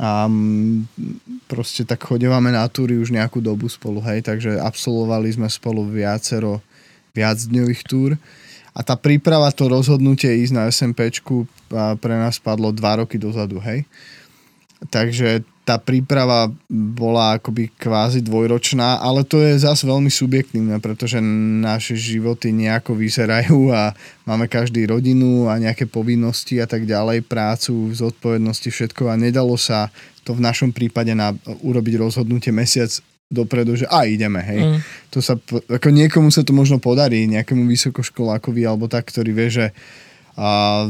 a 0.00 0.26
mm, 0.26 0.90
proste 1.46 1.86
tak 1.86 2.02
chodevame 2.02 2.50
na 2.50 2.66
túry 2.66 2.98
už 2.98 3.14
nejakú 3.14 3.38
dobu 3.38 3.70
spolu, 3.70 4.02
hej, 4.02 4.26
takže 4.26 4.58
absolvovali 4.58 5.30
sme 5.30 5.46
spolu 5.46 5.86
viacero 5.86 6.58
viacdňových 7.14 7.82
túr 7.86 8.18
a 8.74 8.82
tá 8.82 8.98
príprava, 8.98 9.54
to 9.54 9.70
rozhodnutie 9.70 10.42
ísť 10.42 10.54
na 10.54 10.66
SMPčku 10.66 11.46
pre 12.02 12.14
nás 12.18 12.42
padlo 12.42 12.74
dva 12.74 13.06
roky 13.06 13.22
dozadu, 13.22 13.62
hej. 13.62 13.86
Takže 14.90 15.46
tá 15.64 15.80
príprava 15.80 16.52
bola 16.68 17.40
akoby 17.40 17.72
kvázi 17.80 18.20
dvojročná, 18.20 19.00
ale 19.00 19.24
to 19.24 19.40
je 19.40 19.56
zase 19.64 19.88
veľmi 19.88 20.12
subjektívne, 20.12 20.76
pretože 20.76 21.24
naše 21.64 21.96
životy 21.96 22.52
nejako 22.52 22.92
vyzerajú 22.92 23.72
a 23.72 23.96
máme 24.28 24.44
každý 24.44 24.84
rodinu 24.84 25.48
a 25.48 25.56
nejaké 25.56 25.88
povinnosti 25.88 26.60
a 26.60 26.68
tak 26.68 26.84
ďalej, 26.84 27.24
prácu, 27.24 27.96
zodpovednosti, 27.96 28.68
všetko 28.68 29.08
a 29.08 29.16
nedalo 29.16 29.56
sa 29.56 29.88
to 30.20 30.36
v 30.36 30.44
našom 30.44 30.76
prípade 30.76 31.16
na, 31.16 31.32
urobiť 31.64 31.96
rozhodnutie 31.96 32.52
mesiac 32.52 32.92
dopredu, 33.32 33.80
že 33.80 33.88
a 33.88 34.04
ideme, 34.04 34.44
hej. 34.44 34.60
Mm. 34.60 34.78
To 35.16 35.18
sa, 35.24 35.40
ako 35.48 35.88
niekomu 35.88 36.28
sa 36.28 36.44
to 36.44 36.52
možno 36.52 36.76
podarí, 36.76 37.24
nejakému 37.24 37.64
vysokoškolákovi 37.64 38.68
alebo 38.68 38.84
tak, 38.84 39.08
ktorý 39.08 39.32
vie, 39.32 39.48
že 39.48 39.66
a, 40.36 40.86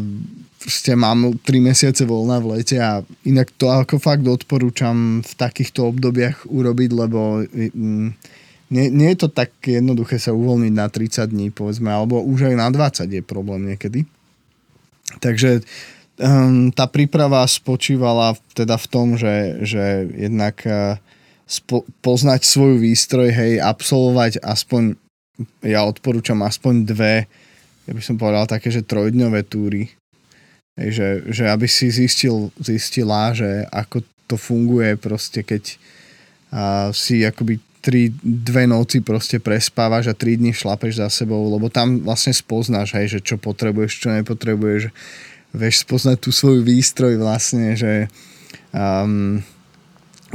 proste 0.64 0.97
mám 0.97 1.37
3 1.37 1.44
mesiace 1.61 2.09
voľna 2.09 2.40
v 2.40 2.56
lete 2.56 2.80
a 2.80 3.04
inak 3.28 3.52
to 3.61 3.68
ako 3.68 4.00
fakt 4.00 4.25
odporúčam 4.25 5.21
v 5.21 5.33
takýchto 5.37 5.92
obdobiach 5.92 6.49
urobiť, 6.49 6.90
lebo 6.97 7.44
mm, 7.52 8.09
nie, 8.73 8.87
nie 8.88 9.12
je 9.12 9.18
to 9.21 9.28
tak 9.28 9.52
jednoduché 9.61 10.16
sa 10.16 10.33
uvoľniť 10.33 10.73
na 10.73 10.88
30 10.88 11.28
dní, 11.28 11.52
povedzme, 11.52 11.92
alebo 11.92 12.25
už 12.25 12.49
aj 12.49 12.56
na 12.56 12.73
20 12.73 13.12
je 13.12 13.21
problém 13.21 13.76
niekedy. 13.76 14.09
Takže 15.21 15.61
um, 16.16 16.73
tá 16.73 16.88
príprava 16.88 17.44
spočívala 17.44 18.33
teda 18.56 18.80
v 18.80 18.87
tom, 18.88 19.06
že, 19.21 19.61
že 19.61 20.09
jednak 20.16 20.64
uh, 20.64 20.97
spo, 21.44 21.85
poznať 22.00 22.40
svoj 22.49 22.80
výstroj, 22.80 23.28
hej, 23.37 23.52
absolvovať 23.61 24.40
aspoň, 24.40 24.97
ja 25.61 25.85
odporúčam 25.85 26.40
aspoň 26.40 26.75
dve, 26.88 27.14
ja 27.85 27.92
by 27.92 28.00
som 28.00 28.16
povedal 28.16 28.49
také, 28.49 28.73
že 28.73 28.80
trojdňové 28.80 29.44
túry. 29.44 29.92
Hej, 30.75 30.88
že, 30.90 31.09
že 31.31 31.45
aby 31.47 31.71
si 31.71 31.87
zistil, 31.87 32.50
zistila, 32.59 33.31
že 33.31 33.62
ako 33.71 34.02
to 34.26 34.35
funguje 34.35 34.99
proste, 34.99 35.47
keď 35.47 35.78
a, 36.50 36.90
si 36.90 37.23
akoby 37.23 37.62
tri, 37.85 38.09
dve 38.25 38.64
noci 38.64 39.04
proste 39.04 39.37
prespávaš 39.37 40.09
a 40.09 40.16
tri 40.16 40.40
dni 40.40 40.57
šlapeš 40.57 41.04
za 41.04 41.09
sebou, 41.12 41.45
lebo 41.52 41.69
tam 41.69 42.00
vlastne 42.00 42.33
spoznáš, 42.33 42.97
hej, 42.97 43.19
že 43.19 43.21
čo 43.21 43.37
potrebuješ, 43.37 43.93
čo 44.00 44.09
nepotrebuješ, 44.09 44.88
vieš 45.52 45.75
spoznať 45.85 46.16
tú 46.19 46.33
svoju 46.33 46.64
výstroj 46.64 47.21
vlastne, 47.21 47.76
že 47.76 48.09
um, 48.73 49.45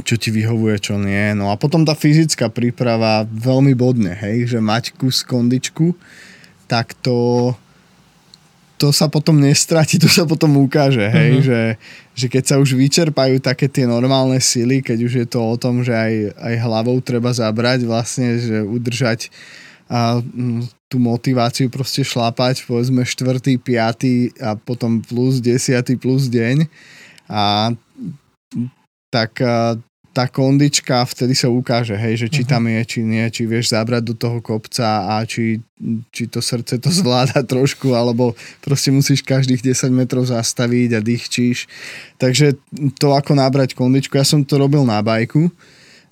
čo 0.06 0.16
ti 0.16 0.32
vyhovuje, 0.32 0.76
čo 0.80 0.94
nie. 0.96 1.36
No 1.36 1.52
a 1.52 1.60
potom 1.60 1.84
tá 1.84 1.92
fyzická 1.92 2.48
príprava 2.48 3.26
veľmi 3.28 3.76
bodne, 3.76 4.16
hej, 4.16 4.56
že 4.56 4.58
mať 4.62 4.96
kus 4.96 5.26
kondičku, 5.26 5.92
tak 6.70 6.94
to 7.02 7.50
to 8.80 8.88
sa 8.96 9.12
potom 9.12 9.36
nestratí, 9.36 10.00
to 10.00 10.08
sa 10.08 10.24
potom 10.24 10.56
ukáže, 10.56 11.04
hej, 11.04 11.30
Mhm. 11.36 11.42
že, 11.44 11.60
že 12.16 12.26
keď 12.32 12.44
sa 12.48 12.56
už 12.56 12.72
vyčerpajú 12.72 13.36
také 13.44 13.68
tie 13.68 13.84
normálne 13.84 14.40
sily, 14.40 14.80
keď 14.80 14.98
už 15.04 15.12
je 15.20 15.26
to 15.28 15.40
o 15.44 15.56
tom, 15.60 15.84
že 15.84 15.92
aj, 15.92 16.32
aj 16.40 16.54
hlavou 16.64 16.96
treba 17.04 17.28
zabrať 17.28 17.84
vlastne, 17.84 18.40
že 18.40 18.64
udržať 18.64 19.28
a, 19.92 20.24
tú 20.90 20.96
motiváciu 20.98 21.68
proste 21.70 22.02
šlapať, 22.02 22.64
povedzme 22.66 23.04
štvrtý, 23.06 23.60
piatý 23.62 24.32
a 24.40 24.56
potom 24.58 24.98
plus 25.04 25.38
desiatý 25.38 25.94
plus 25.94 26.26
deň 26.26 26.66
a 27.30 27.70
tak 29.10 29.38
tá 30.10 30.26
kondička 30.26 31.06
vtedy 31.06 31.38
sa 31.38 31.46
ukáže, 31.46 31.94
hej, 31.94 32.26
že 32.26 32.28
či 32.28 32.42
tam 32.42 32.66
je, 32.66 32.80
či 32.82 33.00
nie, 33.06 33.22
či 33.30 33.46
vieš 33.46 33.70
zabrať 33.70 34.02
do 34.10 34.14
toho 34.18 34.42
kopca 34.42 35.06
a 35.06 35.22
či, 35.22 35.62
či 36.10 36.26
to 36.26 36.42
srdce 36.42 36.82
to 36.82 36.90
zvláda 37.00 37.46
trošku, 37.46 37.94
alebo 37.94 38.34
proste 38.58 38.90
musíš 38.90 39.22
každých 39.22 39.62
10 39.70 39.94
metrov 39.94 40.26
zastaviť 40.26 40.98
a 40.98 41.00
dýchčíš. 41.00 41.70
Takže 42.18 42.58
to 42.98 43.14
ako 43.14 43.38
nabrať 43.38 43.78
kondičku, 43.78 44.18
ja 44.18 44.26
som 44.26 44.42
to 44.42 44.58
robil 44.58 44.82
na 44.82 44.98
bajku, 44.98 45.46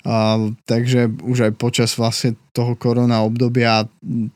a, 0.07 0.39
takže 0.63 1.11
už 1.27 1.51
aj 1.51 1.53
počas 1.59 1.91
vlastne 1.99 2.39
toho 2.55 2.71
korona 2.79 3.19
obdobia 3.19 3.83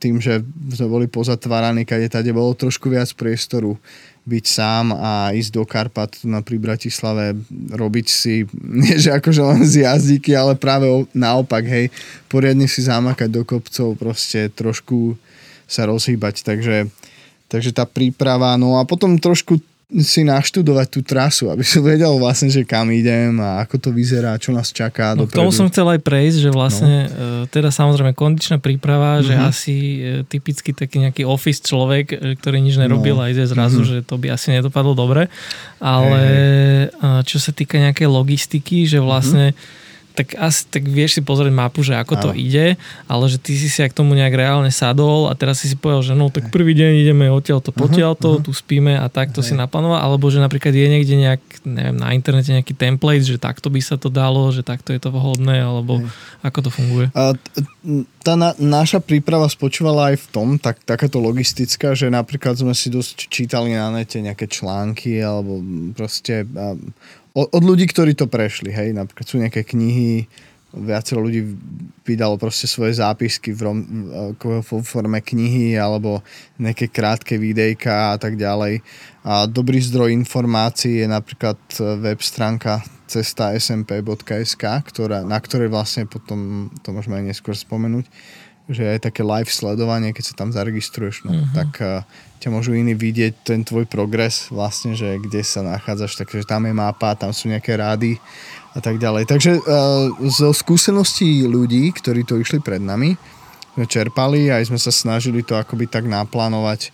tým, 0.04 0.20
že 0.20 0.44
sme 0.76 0.88
boli 0.92 1.06
pozatváraní, 1.08 1.88
kade 1.88 2.12
tade 2.12 2.36
bolo 2.36 2.52
trošku 2.52 2.92
viac 2.92 3.08
priestoru 3.16 3.80
byť 4.24 4.46
sám 4.48 4.96
a 4.96 5.36
ísť 5.36 5.52
do 5.52 5.64
Karpat 5.68 6.24
na 6.24 6.40
pri 6.40 6.56
Bratislave, 6.56 7.36
robiť 7.76 8.08
si, 8.08 8.48
nie 8.84 8.96
že 9.00 9.16
akože 9.16 9.42
len 9.44 9.62
z 9.68 9.88
jazdíky, 9.88 10.36
ale 10.36 10.56
práve 10.60 10.88
naopak, 11.12 11.64
hej, 11.68 11.92
poriadne 12.32 12.68
si 12.68 12.84
zamakať 12.84 13.30
do 13.32 13.44
kopcov, 13.44 13.96
proste 14.00 14.48
trošku 14.52 15.16
sa 15.68 15.88
rozhýbať, 15.88 16.44
takže 16.44 16.92
takže 17.52 17.70
tá 17.70 17.86
príprava, 17.86 18.58
no 18.58 18.82
a 18.82 18.84
potom 18.84 19.14
trošku 19.22 19.62
si 20.02 20.26
naštudovať 20.26 20.88
tú 20.90 21.00
trasu, 21.06 21.54
aby 21.54 21.62
som 21.62 21.86
vedel 21.86 22.10
vlastne, 22.18 22.50
že 22.50 22.66
kam 22.66 22.90
idem 22.90 23.38
a 23.38 23.62
ako 23.62 23.78
to 23.78 23.90
vyzerá, 23.94 24.34
čo 24.42 24.50
nás 24.50 24.74
čaká. 24.74 25.14
No, 25.14 25.30
k 25.30 25.38
tomu 25.38 25.54
som 25.54 25.70
chcel 25.70 25.86
aj 25.86 26.02
prejsť, 26.02 26.38
že 26.42 26.50
vlastne 26.50 26.96
no. 27.06 27.46
E, 27.46 27.52
teda 27.54 27.70
samozrejme 27.70 28.18
kondičná 28.18 28.58
príprava, 28.58 29.22
mm-hmm. 29.22 29.28
že 29.30 29.34
mhm. 29.38 29.44
asi 29.46 29.76
e, 29.78 30.00
typicky 30.26 30.74
taký 30.74 30.98
nejaký 31.06 31.24
office 31.30 31.62
človek, 31.62 32.06
e, 32.10 32.18
ktorý 32.34 32.58
nič 32.66 32.82
nerobil 32.82 33.22
no. 33.22 33.28
a 33.28 33.30
ide 33.30 33.46
zrazu, 33.46 33.86
mm-hmm. 33.86 34.02
že 34.02 34.08
to 34.10 34.18
by 34.18 34.34
asi 34.34 34.58
nedopadlo 34.58 34.98
dobre, 34.98 35.30
ale 35.78 36.22
hey. 36.98 37.22
čo 37.28 37.38
sa 37.38 37.54
týka 37.54 37.78
nejakej 37.78 38.10
logistiky, 38.10 38.90
že 38.90 38.98
vlastne 38.98 39.54
mm-hmm 39.54 39.82
tak 40.14 40.38
asi 40.38 40.70
tak 40.70 40.86
vieš 40.86 41.18
si 41.18 41.22
pozrieť 41.26 41.50
mapu, 41.50 41.82
že 41.82 41.98
ako 41.98 42.14
to 42.22 42.30
ide, 42.38 42.78
ale 43.10 43.24
že 43.26 43.42
ty 43.42 43.58
si 43.58 43.68
si 43.68 43.82
k 43.82 43.92
tomu 43.92 44.14
nejak 44.14 44.34
reálne 44.38 44.70
sadol 44.70 45.28
a 45.28 45.34
teraz 45.34 45.66
si 45.66 45.68
si 45.68 45.76
povedal, 45.76 46.06
že 46.06 46.14
no 46.14 46.30
tak 46.30 46.54
prvý 46.54 46.78
deň 46.78 46.92
ideme 47.02 47.26
odtiaľ 47.34 47.60
to 47.60 47.74
potiaľ 47.74 48.14
to, 48.14 48.30
uh-huh. 48.38 48.46
tu 48.46 48.52
spíme 48.54 48.94
a 48.94 49.10
takto 49.10 49.42
uh-huh. 49.42 49.58
si 49.58 49.60
naplánoval, 49.60 50.00
alebo 50.00 50.30
že 50.30 50.38
napríklad 50.38 50.72
je 50.72 50.88
niekde 50.88 51.16
nejak, 51.18 51.42
neviem, 51.66 51.98
na 51.98 52.14
internete 52.14 52.54
nejaký 52.54 52.78
template, 52.78 53.26
že 53.26 53.42
takto 53.42 53.74
by 53.74 53.82
sa 53.82 53.98
to 53.98 54.14
dalo, 54.14 54.54
že 54.54 54.62
takto 54.62 54.94
je 54.94 55.02
to 55.02 55.10
vhodné, 55.10 55.66
alebo 55.66 56.00
uh-huh. 56.00 56.46
ako 56.46 56.60
to 56.66 56.70
funguje? 56.70 57.10
A 57.18 57.34
tá 58.24 58.34
na, 58.40 58.56
naša 58.62 59.04
príprava 59.04 59.50
spočívala 59.50 60.14
aj 60.14 60.24
v 60.24 60.28
tom, 60.32 60.48
tak, 60.62 60.80
takáto 60.86 61.20
logistická, 61.20 61.98
že 61.98 62.08
napríklad 62.08 62.56
sme 62.56 62.72
si 62.72 62.94
dosť 62.94 63.28
čítali 63.28 63.76
na 63.76 63.92
nete 63.92 64.22
nejaké 64.24 64.48
články 64.48 65.20
alebo 65.20 65.60
proste 65.92 66.48
od, 67.34 67.64
ľudí, 67.66 67.90
ktorí 67.90 68.14
to 68.14 68.30
prešli, 68.30 68.70
hej, 68.70 68.94
napríklad 68.94 69.26
sú 69.26 69.42
nejaké 69.42 69.66
knihy, 69.66 70.30
viacero 70.74 71.22
ľudí 71.22 71.46
vydalo 72.02 72.34
proste 72.42 72.66
svoje 72.66 72.98
zápisky 72.98 73.54
v, 73.54 73.62
rom, 73.62 73.80
v 74.42 74.82
forme 74.82 75.22
knihy 75.22 75.78
alebo 75.78 76.26
nejaké 76.58 76.90
krátke 76.90 77.38
videjka 77.38 78.14
a 78.14 78.18
tak 78.18 78.42
ďalej. 78.42 78.82
A 79.22 79.46
dobrý 79.46 79.78
zdroj 79.78 80.10
informácií 80.10 81.06
je 81.06 81.08
napríklad 81.08 81.62
web 82.02 82.18
stránka 82.26 82.82
cesta 83.06 83.54
smp.sk, 83.54 84.64
ktorá, 84.66 85.22
na 85.22 85.38
ktorej 85.38 85.70
vlastne 85.70 86.10
potom, 86.10 86.74
to 86.82 86.90
môžeme 86.90 87.22
aj 87.22 87.38
neskôr 87.38 87.54
spomenúť, 87.54 88.10
že 88.72 88.84
je 88.96 89.00
také 89.00 89.28
live 89.28 89.52
sledovanie, 89.52 90.16
keď 90.16 90.24
sa 90.32 90.36
tam 90.40 90.56
zaregistruješ, 90.56 91.28
no, 91.28 91.36
uh-huh. 91.36 91.52
tak 91.52 91.70
uh, 91.84 92.08
ťa 92.40 92.48
môžu 92.48 92.72
iní 92.76 92.96
vidieť 92.96 93.44
ten 93.44 93.60
tvoj 93.68 93.84
progres 93.92 94.48
vlastne, 94.48 94.96
že 94.96 95.20
kde 95.20 95.44
sa 95.44 95.60
nachádzaš, 95.64 96.16
takže 96.16 96.48
tam 96.48 96.64
je 96.64 96.74
mapa, 96.76 97.12
tam 97.20 97.36
sú 97.36 97.52
nejaké 97.52 97.76
rády 97.76 98.24
a 98.72 98.80
tak 98.80 99.04
ďalej. 99.04 99.28
Takže 99.28 99.52
uh, 99.60 100.16
zo 100.32 100.56
skúseností 100.56 101.44
ľudí, 101.44 101.92
ktorí 101.92 102.24
to 102.24 102.40
išli 102.40 102.64
pred 102.64 102.80
nami, 102.80 103.20
sme 103.74 103.86
čerpali 103.90 104.48
a 104.48 104.62
aj 104.62 104.72
sme 104.72 104.80
sa 104.80 104.94
snažili 104.94 105.44
to 105.44 105.60
akoby 105.60 105.90
tak 105.90 106.08
naplánovať, 106.08 106.94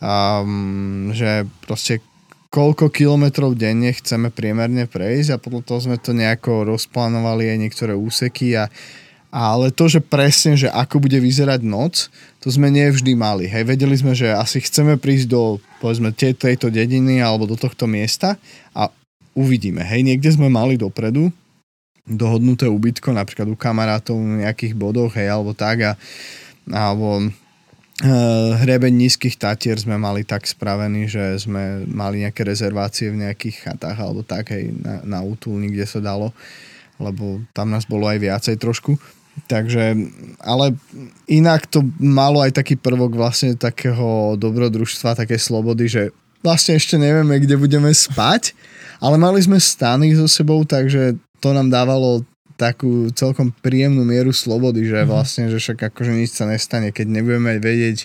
um, 0.00 1.10
že 1.12 1.44
proste 1.66 2.00
koľko 2.52 2.92
kilometrov 2.92 3.56
denne 3.56 3.96
chceme 3.96 4.28
priemerne 4.28 4.84
prejsť 4.84 5.28
a 5.34 5.40
podľa 5.40 5.62
toho 5.64 5.80
sme 5.88 5.96
to 5.96 6.12
nejako 6.12 6.68
rozplánovali 6.68 7.48
aj 7.48 7.58
niektoré 7.58 7.92
úseky 7.96 8.60
a 8.60 8.68
ale 9.32 9.72
to, 9.72 9.88
že 9.88 10.04
presne, 10.04 10.60
že 10.60 10.68
ako 10.68 11.08
bude 11.08 11.16
vyzerať 11.16 11.64
noc, 11.64 12.12
to 12.44 12.52
sme 12.52 12.68
nevždy 12.68 13.16
mali. 13.16 13.48
Hej, 13.48 13.64
vedeli 13.64 13.96
sme, 13.96 14.12
že 14.12 14.28
asi 14.28 14.60
chceme 14.60 15.00
prísť 15.00 15.32
do, 15.32 15.56
povedzme, 15.80 16.12
tejto 16.12 16.68
dediny 16.68 17.24
alebo 17.24 17.48
do 17.48 17.56
tohto 17.56 17.88
miesta 17.88 18.36
a 18.76 18.92
uvidíme. 19.32 19.80
Hej, 19.80 20.04
niekde 20.04 20.36
sme 20.36 20.52
mali 20.52 20.76
dopredu 20.76 21.32
dohodnuté 22.04 22.66
ubytko, 22.66 23.14
napríklad 23.14 23.46
u 23.48 23.56
kamarátov 23.56 24.18
v 24.18 24.42
nejakých 24.44 24.74
bodoch, 24.74 25.14
hej, 25.16 25.32
alebo 25.32 25.56
tak 25.56 25.76
a 25.80 25.92
alebo 26.68 27.32
Uh, 28.02 28.58
hrebeň 28.58 28.90
nízkych 29.06 29.38
tatier 29.38 29.78
sme 29.78 29.94
mali 29.94 30.26
tak 30.26 30.42
spravený, 30.48 31.06
že 31.06 31.38
sme 31.38 31.86
mali 31.86 32.26
nejaké 32.26 32.42
rezervácie 32.42 33.12
v 33.14 33.22
nejakých 33.22 33.62
chatách 33.62 33.94
alebo 33.94 34.26
tak, 34.26 34.50
hej, 34.50 34.74
na, 34.74 35.04
na 35.06 35.18
útulni, 35.22 35.70
kde 35.70 35.86
sa 35.86 36.02
dalo, 36.02 36.34
lebo 36.98 37.44
tam 37.54 37.70
nás 37.70 37.86
bolo 37.86 38.10
aj 38.10 38.18
viacej 38.18 38.56
trošku. 38.58 38.98
Takže, 39.48 39.96
ale 40.44 40.76
inak 41.24 41.64
to 41.64 41.80
malo 41.96 42.44
aj 42.44 42.52
taký 42.52 42.76
prvok 42.76 43.16
vlastne 43.16 43.56
takého 43.56 44.36
dobrodružstva, 44.36 45.16
také 45.16 45.40
slobody, 45.40 45.88
že 45.88 46.02
vlastne 46.44 46.76
ešte 46.76 47.00
nevieme, 47.00 47.40
kde 47.40 47.56
budeme 47.56 47.88
spať, 47.88 48.52
ale 49.00 49.16
mali 49.16 49.40
sme 49.40 49.56
stany 49.56 50.12
so 50.12 50.28
sebou, 50.28 50.68
takže 50.68 51.16
to 51.40 51.48
nám 51.56 51.72
dávalo 51.72 52.28
takú 52.60 53.08
celkom 53.16 53.50
príjemnú 53.50 54.04
mieru 54.04 54.30
slobody, 54.30 54.84
že 54.84 55.02
mhm. 55.02 55.08
vlastne, 55.08 55.44
že 55.48 55.58
však 55.58 55.90
akože 55.90 56.12
nič 56.12 56.36
sa 56.36 56.44
nestane, 56.44 56.92
keď 56.92 57.06
nebudeme 57.08 57.56
vedieť, 57.56 58.04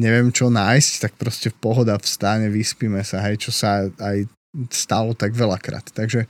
neviem 0.00 0.32
čo 0.34 0.50
nájsť, 0.50 0.92
tak 1.04 1.12
proste 1.20 1.52
v 1.52 1.60
pohoda 1.60 1.94
v 2.00 2.06
stáne 2.08 2.48
vyspíme 2.50 3.04
sa, 3.04 3.22
hej, 3.28 3.38
čo 3.38 3.54
sa 3.54 3.86
aj 4.00 4.26
stalo 4.72 5.14
tak 5.14 5.36
veľakrát. 5.36 5.94
Takže 5.94 6.26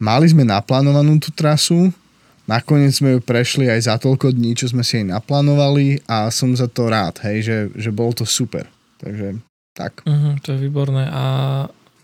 mali 0.00 0.26
sme 0.28 0.44
naplánovanú 0.44 1.20
tú 1.20 1.28
trasu, 1.32 1.92
Nakoniec 2.46 2.94
sme 2.94 3.18
ju 3.18 3.20
prešli 3.22 3.66
aj 3.66 3.80
za 3.90 3.94
toľko 3.98 4.30
dní, 4.30 4.54
čo 4.54 4.70
sme 4.70 4.86
si 4.86 5.02
aj 5.02 5.18
naplánovali 5.18 6.06
a 6.06 6.30
som 6.30 6.54
za 6.54 6.70
to 6.70 6.86
rád, 6.86 7.18
hej, 7.26 7.42
že, 7.42 7.56
že 7.74 7.90
bolo 7.90 8.14
to 8.14 8.22
super. 8.22 8.70
Takže 9.02 9.42
tak. 9.76 10.06
Uh-huh, 10.06 10.38
to 10.40 10.54
je 10.54 10.58
výborné. 10.62 11.10
A 11.10 11.24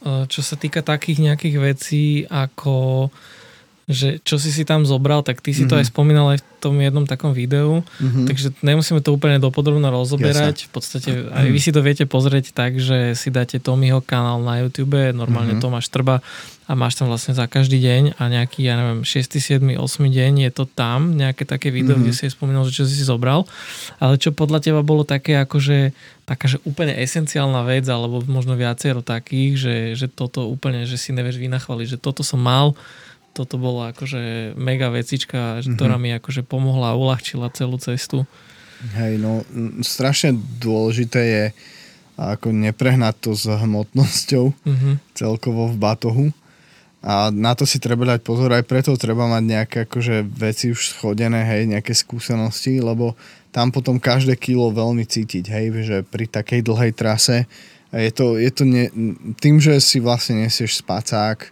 e, 0.02 0.26
čo 0.26 0.44
sa 0.44 0.58
týka 0.58 0.82
takých 0.84 1.30
nejakých 1.30 1.56
vecí, 1.62 2.04
ako 2.28 3.08
že 3.90 4.22
čo 4.22 4.38
si 4.38 4.54
si 4.54 4.62
tam 4.62 4.86
zobral, 4.86 5.26
tak 5.26 5.42
ty 5.42 5.50
si 5.50 5.66
uh-huh. 5.66 5.70
to 5.70 5.74
mhm. 5.74 5.80
aj 5.82 5.86
spomínal 5.90 6.26
aj 6.30 6.38
v 6.38 6.46
tom 6.62 6.78
jednom 6.78 7.02
takom 7.02 7.34
videu, 7.34 7.82
uh-huh. 7.82 8.26
takže 8.30 8.54
nemusíme 8.62 9.02
to 9.02 9.10
úplne 9.10 9.42
dopodrobne 9.42 9.90
rozoberať. 9.90 10.54
Jasne. 10.62 10.68
V 10.70 10.72
podstate 10.72 11.10
aj 11.26 11.46
vy 11.50 11.58
si 11.58 11.74
to 11.74 11.82
viete 11.82 12.06
pozrieť 12.06 12.54
tak, 12.54 12.78
že 12.78 13.18
si 13.18 13.34
dáte 13.34 13.58
Tommyho 13.58 13.98
kanál 13.98 14.38
na 14.46 14.62
YouTube, 14.62 15.10
normálne 15.10 15.58
uh-huh. 15.58 15.66
Tomáš 15.66 15.90
Trba 15.90 16.22
a 16.72 16.74
máš 16.74 16.96
tam 16.96 17.12
vlastne 17.12 17.36
za 17.36 17.44
každý 17.44 17.84
deň 17.84 18.16
a 18.16 18.32
nejaký, 18.32 18.64
ja 18.64 18.80
neviem, 18.80 19.04
6., 19.04 19.36
7., 19.36 19.60
8. 19.76 19.76
deň 20.08 20.48
je 20.48 20.50
to 20.56 20.64
tam, 20.64 21.12
nejaké 21.12 21.44
také 21.44 21.68
video, 21.68 22.00
mm-hmm. 22.00 22.08
kde 22.08 22.16
si 22.16 22.32
spomínal, 22.32 22.64
že 22.64 22.80
čo 22.80 22.88
si 22.88 22.96
si 22.96 23.04
zobral, 23.04 23.44
ale 24.00 24.16
čo 24.16 24.32
podľa 24.32 24.64
teba 24.64 24.80
bolo 24.80 25.04
také 25.04 25.36
akože 25.36 25.92
taká, 26.24 26.48
že 26.48 26.64
úplne 26.64 26.96
esenciálna 26.96 27.60
vec, 27.68 27.84
alebo 27.92 28.24
možno 28.24 28.56
viacero 28.56 29.04
takých, 29.04 29.52
že, 29.60 29.76
že 30.00 30.06
toto 30.08 30.48
úplne, 30.48 30.88
že 30.88 30.96
si 30.96 31.12
nevieš 31.12 31.36
vynachvaliť, 31.36 31.86
že 31.92 31.98
toto 32.00 32.24
som 32.24 32.40
mal, 32.40 32.72
toto 33.36 33.60
bola 33.60 33.92
akože 33.92 34.56
mega 34.56 34.88
vecička, 34.88 35.60
mm-hmm. 35.60 35.76
ktorá 35.76 36.00
mi 36.00 36.16
akože 36.16 36.40
pomohla 36.40 36.96
a 36.96 36.98
uľahčila 36.98 37.52
celú 37.52 37.76
cestu. 37.76 38.24
Hej, 38.96 39.20
no 39.20 39.44
strašne 39.84 40.40
dôležité 40.56 41.20
je 41.20 41.44
ako 42.16 42.48
neprehnať 42.56 43.14
to 43.20 43.30
s 43.36 43.44
hmotnosťou 43.44 44.44
mm-hmm. 44.56 44.94
celkovo 45.12 45.68
v 45.68 45.76
batohu 45.76 46.26
a 47.02 47.34
na 47.34 47.58
to 47.58 47.66
si 47.66 47.82
treba 47.82 48.06
dať 48.06 48.22
pozor, 48.22 48.54
aj 48.54 48.62
preto 48.62 48.94
treba 48.94 49.26
mať 49.26 49.42
nejaké 49.42 49.78
akože 49.90 50.22
veci 50.22 50.70
už 50.70 50.94
schodené, 50.94 51.42
hej, 51.42 51.66
nejaké 51.66 51.90
skúsenosti, 51.98 52.78
lebo 52.78 53.18
tam 53.50 53.74
potom 53.74 53.98
každé 53.98 54.38
kilo 54.38 54.70
veľmi 54.70 55.02
cítiť, 55.02 55.44
hej, 55.50 55.66
že 55.82 55.96
pri 56.06 56.30
takej 56.30 56.62
dlhej 56.62 56.92
trase 56.94 57.50
je 57.90 58.12
to, 58.14 58.38
je 58.38 58.50
to 58.54 58.62
ne, 58.64 58.86
tým, 59.42 59.58
že 59.58 59.82
si 59.82 59.98
vlastne 59.98 60.46
nesieš 60.46 60.80
spacák, 60.80 61.50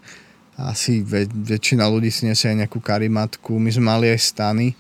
asi 0.55 1.03
väč, 1.03 1.29
väčšina 1.29 1.85
ľudí 1.85 2.15
si 2.15 2.31
nesie 2.31 2.49
aj 2.55 2.65
nejakú 2.65 2.79
karimatku, 2.79 3.59
my 3.59 3.71
sme 3.75 3.85
mali 3.91 4.07
aj 4.07 4.21
stany 4.23 4.79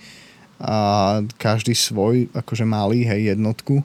a 0.63 1.19
každý 1.35 1.75
svoj, 1.75 2.31
akože 2.31 2.63
malý, 2.63 3.03
hej, 3.05 3.35
jednotku 3.35 3.83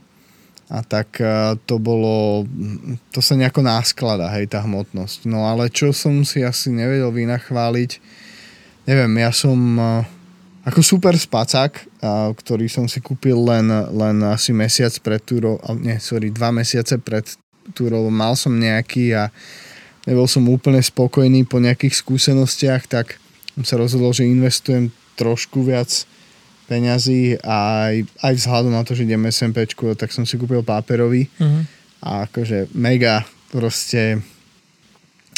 a 0.66 0.82
tak 0.82 1.22
e, 1.22 1.54
to 1.70 1.78
bolo, 1.78 2.46
to 3.14 3.22
sa 3.22 3.38
nejako 3.38 3.62
násklada, 3.62 4.34
hej, 4.34 4.50
tá 4.50 4.66
hmotnosť. 4.66 5.30
No 5.30 5.46
ale 5.46 5.70
čo 5.70 5.94
som 5.94 6.26
si 6.26 6.42
asi 6.42 6.74
nevedel 6.74 7.14
vynachváliť, 7.14 8.02
neviem, 8.90 9.14
ja 9.22 9.30
som 9.30 9.58
e, 9.78 9.86
ako 10.66 10.82
super 10.82 11.14
spacák, 11.14 11.72
e, 11.78 11.84
ktorý 12.34 12.66
som 12.66 12.90
si 12.90 12.98
kúpil 12.98 13.38
len, 13.38 13.70
len 13.94 14.18
asi 14.26 14.58
mesiac 14.58 14.94
pred 15.06 15.22
túrou, 15.22 15.62
nie, 15.78 16.02
sorry, 16.02 16.34
dva 16.34 16.50
mesiace 16.50 16.98
pred 16.98 17.30
túrou, 17.78 18.10
mal 18.10 18.34
som 18.34 18.54
nejaký 18.58 19.14
a 19.14 19.30
nebol 20.10 20.26
som 20.26 20.46
úplne 20.50 20.82
spokojný 20.82 21.46
po 21.46 21.62
nejakých 21.62 21.94
skúsenostiach, 22.02 22.90
tak 22.90 23.22
som 23.54 23.64
sa 23.66 23.76
rozhodol, 23.78 24.18
že 24.18 24.26
investujem 24.26 24.90
trošku 25.14 25.62
viac 25.62 26.10
peňazí 26.66 27.38
a 27.42 27.90
aj, 27.90 27.96
aj 28.26 28.34
vzhľadom 28.42 28.74
na 28.74 28.84
to, 28.84 28.98
že 28.98 29.06
idem 29.06 29.30
SMP, 29.30 29.66
tak 29.70 30.10
som 30.10 30.26
si 30.26 30.36
kúpil 30.36 30.66
páperový 30.66 31.30
uh-huh. 31.38 31.64
a 32.02 32.10
akože 32.26 32.74
mega 32.74 33.24
proste 33.54 34.20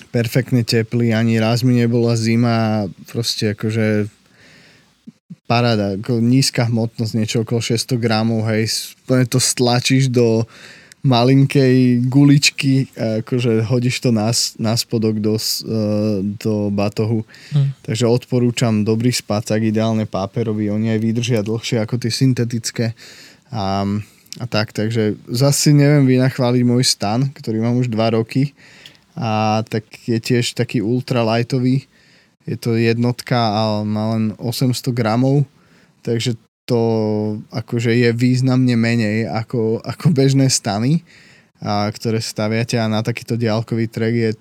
perfektne 0.09 0.63
teplý, 0.63 1.11
ani 1.11 1.37
raz 1.37 1.61
mi 1.61 1.77
nebola 1.77 2.15
zima, 2.15 2.87
proste 3.11 3.53
akože 3.53 4.07
paráda, 5.47 5.95
ako 5.95 6.19
nízka 6.19 6.67
hmotnosť, 6.67 7.13
niečo 7.15 7.37
okolo 7.43 7.63
600 7.63 7.99
gramov, 7.99 8.47
hej, 8.51 8.67
to 9.31 9.39
stlačíš 9.39 10.11
do 10.11 10.43
malinkej 11.07 12.03
guličky, 12.11 12.91
akože 13.23 13.63
hodíš 13.63 14.03
to 14.03 14.11
na, 14.11 14.27
na 14.59 14.75
spodok 14.75 15.23
do, 15.23 15.39
uh, 15.39 16.19
do 16.19 16.67
batohu. 16.67 17.23
Hm. 17.55 17.71
Takže 17.87 18.05
odporúčam 18.05 18.83
dobrý 18.83 19.15
spacák, 19.15 19.63
ideálne 19.63 20.03
páperový, 20.03 20.67
oni 20.67 20.91
aj 20.91 20.99
vydržia 20.99 21.41
dlhšie 21.47 21.79
ako 21.79 21.95
tie 21.95 22.11
syntetické. 22.11 22.91
A, 23.47 23.87
a 24.37 24.45
tak, 24.51 24.75
takže 24.75 25.15
zase 25.31 25.71
neviem 25.71 26.03
vynachváliť 26.03 26.61
môj 26.67 26.83
stan, 26.83 27.31
ktorý 27.31 27.63
mám 27.63 27.79
už 27.79 27.87
2 27.87 28.19
roky 28.19 28.51
a 29.17 29.63
tak 29.65 29.87
je 30.05 30.21
tiež 30.21 30.53
taký 30.53 30.85
ultralightový. 30.85 31.89
Je 32.45 32.55
to 32.55 32.77
jednotka 32.77 33.35
a 33.35 33.61
má 33.81 34.15
len 34.15 34.37
800 34.37 34.93
gramov, 34.93 35.43
takže 36.05 36.37
to 36.67 36.81
akože 37.47 37.95
je 37.95 38.11
významne 38.11 38.75
menej 38.75 39.31
ako, 39.31 39.79
ako 39.79 40.11
bežné 40.11 40.51
stany, 40.51 41.07
a, 41.63 41.87
ktoré 41.87 42.19
staviate 42.19 42.75
a 42.75 42.91
na 42.91 42.99
takýto 42.99 43.39
diálkový 43.39 43.87
trek 43.87 44.13
je 44.13 44.31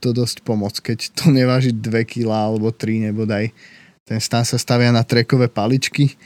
to 0.00 0.12
dosť 0.12 0.44
pomoc, 0.44 0.76
keď 0.76 1.12
to 1.16 1.32
neváži 1.32 1.72
2 1.72 1.88
kg 2.04 2.52
alebo 2.52 2.68
3 2.68 3.10
nebodaj. 3.10 3.48
Ten 4.04 4.20
stan 4.20 4.44
sa 4.44 4.60
stavia 4.60 4.92
na 4.92 5.02
trekové 5.02 5.48
paličky, 5.48 6.16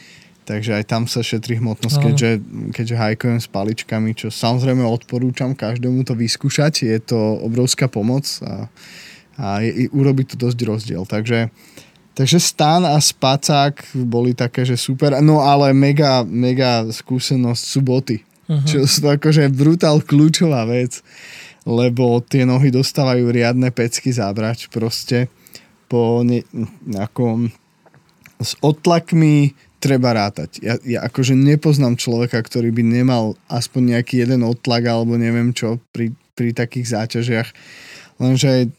Takže 0.44 0.76
aj 0.76 0.84
tam 0.84 1.08
sa 1.08 1.24
šetrí 1.24 1.56
hmotnosť, 1.56 1.96
keďže, 2.04 2.30
keďže 2.76 3.00
hajkujem 3.00 3.40
s 3.40 3.48
paličkami, 3.48 4.12
čo 4.12 4.28
samozrejme 4.28 4.84
odporúčam 4.84 5.56
každému 5.56 6.04
to 6.04 6.12
vyskúšať. 6.12 6.84
Je 6.84 7.00
to 7.00 7.16
obrovská 7.40 7.88
pomoc 7.88 8.28
a, 8.44 8.68
a 9.40 9.64
je, 9.64 9.88
urobí 9.88 10.28
to 10.28 10.36
dosť 10.36 10.58
rozdiel. 10.68 11.08
Takže, 11.08 11.48
takže 12.14 12.38
stan 12.40 12.87
a 12.87 12.96
spacák 12.96 13.94
boli 14.07 14.33
také, 14.33 14.62
že 14.62 14.79
super. 14.79 15.18
No 15.20 15.42
ale 15.42 15.74
mega, 15.74 16.22
mega 16.22 16.87
skúsenosť 16.87 17.62
sú 17.62 17.81
boty. 17.83 18.22
Uh-huh. 18.44 18.64
Čo 18.64 18.79
sú 18.87 19.09
akože 19.09 19.50
brutál 19.50 20.05
kľúčová 20.05 20.68
vec, 20.68 21.03
lebo 21.64 22.20
tie 22.20 22.44
nohy 22.44 22.68
dostávajú 22.70 23.33
riadne 23.33 23.72
pecky 23.72 24.12
zábrať 24.12 24.68
proste 24.68 25.33
po 25.88 26.24
ne, 26.24 26.44
ako, 26.96 27.48
s 28.40 28.53
odtlakmi 28.61 29.57
treba 29.81 30.16
rátať. 30.16 30.64
Ja, 30.64 30.74
ja 30.81 31.00
akože 31.05 31.37
nepoznám 31.37 32.00
človeka, 32.00 32.40
ktorý 32.40 32.72
by 32.72 32.83
nemal 32.85 33.37
aspoň 33.53 33.96
nejaký 33.96 34.24
jeden 34.24 34.40
odtlak 34.44 34.88
alebo 34.88 35.20
neviem 35.20 35.53
čo 35.53 35.77
pri, 35.92 36.16
pri 36.33 36.57
takých 36.57 36.88
záťažiach. 36.88 37.48
Lenže 38.16 38.72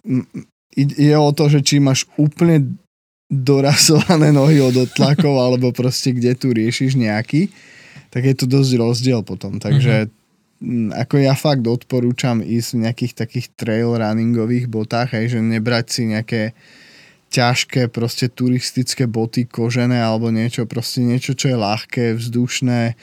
je 0.75 1.15
o 1.15 1.29
to, 1.31 1.45
že 1.47 1.61
či 1.61 1.77
máš 1.77 2.09
úplne 2.17 2.73
dorazované 3.29 4.29
nohy 4.29 4.61
od 4.61 4.75
odtlakov 4.85 5.33
alebo 5.41 5.73
proste 5.73 6.13
kde 6.13 6.37
tu 6.37 6.53
riešiš 6.53 6.93
nejaký, 6.93 7.49
tak 8.13 8.21
je 8.23 8.35
to 8.37 8.45
dosť 8.45 8.71
rozdiel 8.77 9.25
potom. 9.25 9.57
Takže 9.57 10.07
uh-huh. 10.07 10.93
ako 10.93 11.15
ja 11.19 11.33
fakt 11.33 11.65
odporúčam 11.65 12.45
ísť 12.45 12.69
v 12.71 12.81
nejakých 12.85 13.13
takých 13.17 13.47
trail 13.57 13.97
runningových 13.97 14.69
botách, 14.69 15.17
aj 15.17 15.35
že 15.35 15.39
nebrať 15.41 15.85
si 15.89 16.01
nejaké 16.05 16.41
ťažké 17.33 17.89
proste 17.89 18.29
turistické 18.31 19.09
boty 19.09 19.49
kožené 19.49 19.99
alebo 19.99 20.29
niečo, 20.29 20.69
proste 20.69 21.03
niečo, 21.03 21.33
čo 21.35 21.51
je 21.51 21.57
ľahké, 21.57 22.15
vzdušné. 22.15 22.95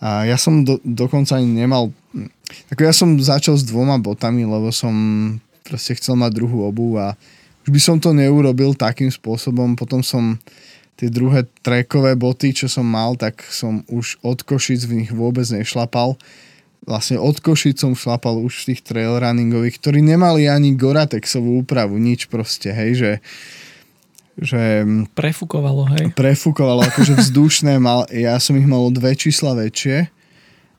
A 0.00 0.28
ja 0.28 0.36
som 0.36 0.66
do, 0.66 0.76
dokonca 0.84 1.38
ani 1.38 1.48
nemal... 1.48 1.94
Ako 2.74 2.82
ja 2.82 2.90
som 2.90 3.14
začal 3.16 3.54
s 3.54 3.64
dvoma 3.64 3.96
botami, 4.02 4.42
lebo 4.42 4.74
som 4.74 4.92
proste 5.62 5.94
chcel 5.94 6.18
mať 6.18 6.34
druhú 6.34 6.66
obu 6.66 6.98
a 6.98 7.14
už 7.64 7.68
by 7.68 7.80
som 7.80 7.96
to 8.00 8.16
neurobil 8.16 8.72
takým 8.72 9.12
spôsobom. 9.12 9.76
Potom 9.76 10.00
som 10.00 10.40
tie 11.00 11.08
druhé 11.08 11.48
trekové 11.64 12.12
boty, 12.16 12.52
čo 12.52 12.68
som 12.68 12.84
mal, 12.84 13.16
tak 13.16 13.40
som 13.48 13.80
už 13.88 14.20
od 14.20 14.44
Košic 14.44 14.84
v 14.84 15.04
nich 15.04 15.10
vôbec 15.12 15.48
nešlapal. 15.48 16.16
Vlastne 16.84 17.20
od 17.20 17.40
Košic 17.40 17.80
som 17.80 17.96
šlapal 17.96 18.40
už 18.40 18.64
v 18.64 18.66
tých 18.72 18.80
trailrunningových, 18.84 19.80
ktorí 19.80 20.00
nemali 20.04 20.48
ani 20.48 20.76
Goratexovú 20.76 21.64
úpravu, 21.64 21.96
nič 21.96 22.28
proste, 22.28 22.72
hej, 22.72 22.92
že 22.96 23.10
že... 24.40 24.88
Prefúkovalo, 25.12 25.84
hej? 25.92 26.16
Prefúkovalo, 26.16 26.80
akože 26.88 27.12
vzdušné. 27.22 27.76
Mal, 27.76 28.08
ja 28.08 28.40
som 28.40 28.56
ich 28.56 28.64
mal 28.64 28.80
o 28.80 28.90
dve 28.90 29.12
čísla 29.12 29.52
väčšie. 29.52 30.08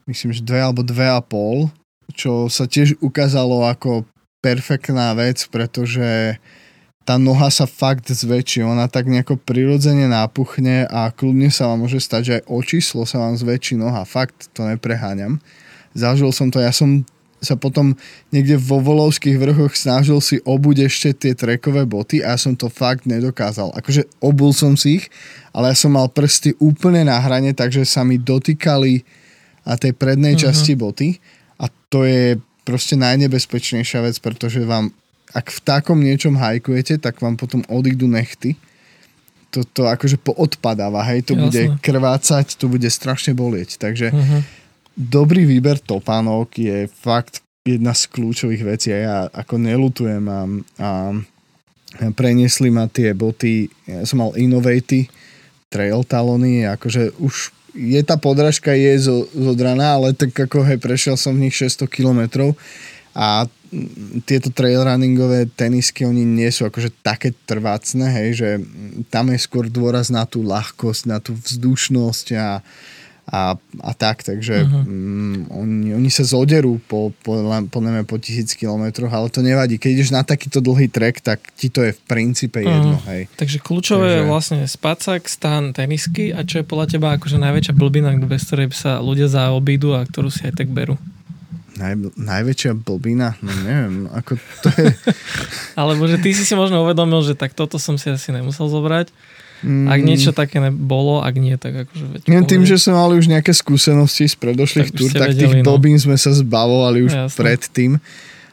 Myslím, 0.09 0.33
že 0.33 0.41
dve 0.41 0.65
alebo 0.65 0.81
dve 0.81 1.05
a 1.05 1.21
pol. 1.21 1.69
Čo 2.11 2.49
sa 2.49 2.65
tiež 2.65 2.97
ukázalo 3.05 3.69
ako 3.69 4.09
perfektná 4.41 5.13
vec, 5.13 5.45
pretože 5.53 6.41
tá 7.01 7.17
noha 7.17 7.49
sa 7.49 7.65
fakt 7.65 8.13
zväčší. 8.13 8.61
Ona 8.61 8.85
tak 8.85 9.09
nejako 9.09 9.41
prirodzene 9.41 10.05
nápuchne 10.05 10.85
a 10.85 11.09
kľudne 11.09 11.49
sa 11.49 11.67
vám 11.71 11.85
môže 11.85 11.97
stať, 11.97 12.21
že 12.21 12.33
aj 12.39 12.43
o 12.45 12.59
číslo 12.61 13.01
sa 13.09 13.17
vám 13.17 13.33
zväčší 13.35 13.75
noha. 13.77 14.05
Fakt, 14.05 14.53
to 14.53 14.63
nepreháňam. 14.69 15.41
Zažil 15.97 16.29
som 16.31 16.53
to, 16.53 16.61
ja 16.61 16.69
som 16.69 17.03
sa 17.41 17.57
potom 17.57 17.97
niekde 18.29 18.53
vo 18.61 18.77
Volovských 18.77 19.41
vrchoch 19.41 19.73
snažil 19.73 20.21
si 20.21 20.37
obuť 20.45 20.85
ešte 20.85 21.09
tie 21.25 21.33
trekové 21.33 21.89
boty 21.89 22.21
a 22.21 22.37
ja 22.37 22.37
som 22.37 22.53
to 22.53 22.69
fakt 22.69 23.09
nedokázal. 23.09 23.73
Akože 23.73 24.05
obul 24.21 24.53
som 24.53 24.77
si 24.77 25.01
ich, 25.01 25.05
ale 25.49 25.73
ja 25.73 25.75
som 25.75 25.97
mal 25.97 26.05
prsty 26.05 26.53
úplne 26.61 27.01
na 27.01 27.17
hrane, 27.17 27.57
takže 27.57 27.81
sa 27.81 28.05
mi 28.05 28.21
dotýkali 28.21 29.01
a 29.65 29.73
tej 29.73 29.97
prednej 29.97 30.37
uh-huh. 30.37 30.53
časti 30.53 30.77
boty 30.77 31.17
a 31.57 31.65
to 31.89 32.05
je 32.05 32.37
proste 32.61 32.93
najnebezpečnejšia 32.93 34.05
vec, 34.05 34.21
pretože 34.21 34.61
vám, 34.61 34.93
ak 35.31 35.47
v 35.51 35.59
takom 35.63 35.99
niečom 35.99 36.35
hajkujete, 36.35 36.99
tak 36.99 37.19
vám 37.23 37.39
potom 37.39 37.63
odídu 37.71 38.07
nechty. 38.07 38.59
To, 39.51 39.67
to 39.67 39.83
akože 39.83 40.15
poodpadáva, 40.23 41.03
hej, 41.11 41.27
to 41.27 41.35
Jasne. 41.35 41.43
bude 41.43 41.61
krvácať, 41.83 42.55
to 42.55 42.71
bude 42.71 42.87
strašne 42.87 43.35
bolieť. 43.35 43.75
Takže 43.75 44.15
uh-huh 44.15 44.41
dobrý 44.95 45.47
výber 45.47 45.79
topánok 45.79 46.57
je 46.57 46.77
fakt 46.87 47.41
jedna 47.61 47.93
z 47.93 48.09
kľúčových 48.09 48.63
vecí 48.65 48.89
a 48.91 48.97
ja 48.97 49.17
ako 49.29 49.55
nelutujem 49.61 50.23
a, 50.25 50.41
a 50.81 50.89
preniesli 52.17 52.73
ma 52.73 52.89
tie 52.89 53.13
boty, 53.13 53.69
ja 53.85 54.03
som 54.07 54.23
mal 54.25 54.33
Innovate 54.35 55.07
trail 55.71 56.03
talony, 56.03 56.67
akože 56.67 57.15
už 57.21 57.53
je 57.71 58.01
tá 58.03 58.19
podražka 58.19 58.75
je 58.75 59.07
zo, 59.07 59.17
zodraná, 59.31 59.95
ale 59.95 60.11
tak 60.11 60.35
ako 60.35 60.67
hej, 60.67 60.75
prešiel 60.81 61.15
som 61.15 61.31
v 61.37 61.47
nich 61.47 61.55
600 61.55 61.87
kilometrov 61.87 62.57
a 63.15 63.47
tieto 64.27 64.51
trailrunningové 64.51 65.47
tenisky, 65.55 66.03
oni 66.03 66.27
nie 66.27 66.51
sú 66.51 66.67
akože 66.67 66.91
také 66.99 67.31
trvácne, 67.47 68.03
hej, 68.11 68.29
že 68.35 68.49
tam 69.07 69.31
je 69.31 69.39
skôr 69.39 69.71
dôraz 69.71 70.11
na 70.11 70.27
tú 70.27 70.43
ľahkosť, 70.43 71.07
na 71.07 71.23
tú 71.23 71.31
vzdušnosť 71.39 72.35
a, 72.35 72.59
a, 73.31 73.41
a 73.79 73.91
tak, 73.95 74.27
takže 74.27 74.67
uh-huh. 74.67 74.83
oni, 75.55 75.95
oni 75.95 76.09
sa 76.11 76.27
zoderú 76.27 76.83
po, 76.83 77.15
po, 77.23 77.39
po, 77.47 77.79
neviem, 77.79 78.03
po 78.03 78.19
tisíc 78.19 78.51
kilometroch, 78.59 79.07
ale 79.07 79.31
to 79.31 79.39
nevadí. 79.39 79.79
Keď 79.79 79.91
ideš 79.95 80.11
na 80.11 80.27
takýto 80.27 80.59
dlhý 80.59 80.91
trek, 80.91 81.23
tak 81.23 81.39
ti 81.55 81.71
to 81.71 81.87
je 81.87 81.95
v 81.95 82.01
princípe 82.11 82.59
uh-huh. 82.59 82.75
jedno. 82.75 82.97
Hej. 83.07 83.31
Takže 83.39 83.57
kľúčové 83.63 84.03
takže... 84.11 84.19
je 84.19 84.27
vlastne 84.27 84.59
spacák, 84.67 85.23
stan, 85.31 85.71
tenisky 85.71 86.35
a 86.35 86.43
čo 86.43 86.59
je 86.59 86.67
podľa 86.67 86.99
teba 86.99 87.15
akože 87.15 87.39
najväčšia 87.39 87.71
blbina, 87.71 88.11
bez 88.19 88.51
ktorej 88.51 88.75
sa 88.75 88.99
ľudia 88.99 89.31
zaobídu 89.31 89.95
a 89.95 90.03
ktorú 90.03 90.27
si 90.27 90.43
aj 90.43 90.59
tak 90.59 90.67
berú? 90.67 90.99
Naj, 91.81 92.13
najväčšia 92.13 92.77
blbina? 92.77 93.33
No 93.41 93.49
neviem, 93.65 94.05
ako 94.13 94.37
to 94.61 94.69
je... 94.77 94.93
Alebo 95.81 96.05
že 96.05 96.21
ty 96.21 96.29
si 96.37 96.45
si 96.45 96.53
možno 96.53 96.85
uvedomil, 96.85 97.25
že 97.25 97.33
tak 97.33 97.57
toto 97.57 97.81
som 97.81 97.97
si 97.97 98.13
asi 98.13 98.29
nemusel 98.29 98.69
zobrať 98.69 99.09
Mm. 99.61 99.85
Ak 99.85 99.99
niečo 100.01 100.31
také 100.33 100.57
nebolo, 100.57 101.21
ak 101.21 101.35
nie, 101.37 101.53
tak 101.53 101.85
akože... 101.85 102.05
Veď 102.17 102.21
Len 102.25 102.45
tým, 102.49 102.65
že 102.65 102.81
sme 102.81 102.97
mali 102.97 103.13
už 103.21 103.29
nejaké 103.29 103.53
skúsenosti 103.53 104.25
z 104.25 104.35
predošlých 104.41 104.89
tak 104.89 104.97
túr, 104.97 105.09
tak 105.13 105.37
vedeli, 105.37 105.61
tých 105.61 105.69
no. 105.69 106.01
sme 106.01 106.17
sa 106.17 106.33
zbavovali 106.33 107.05
už 107.05 107.13
Jasne. 107.13 107.37
predtým. 107.37 107.91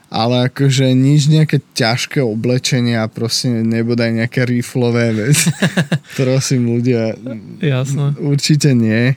Ale 0.08 0.48
akože 0.48 0.88
nič 0.96 1.28
nejaké 1.28 1.60
ťažké 1.76 2.24
oblečenie 2.24 2.96
a 2.96 3.12
proste 3.12 3.52
nebodaj 3.52 4.24
nejaké 4.24 4.48
riflové 4.48 5.12
vec. 5.12 5.36
Prosím 6.20 6.76
ľudia. 6.76 7.12
Jasne. 7.60 8.16
Určite 8.16 8.72
nie. 8.72 9.16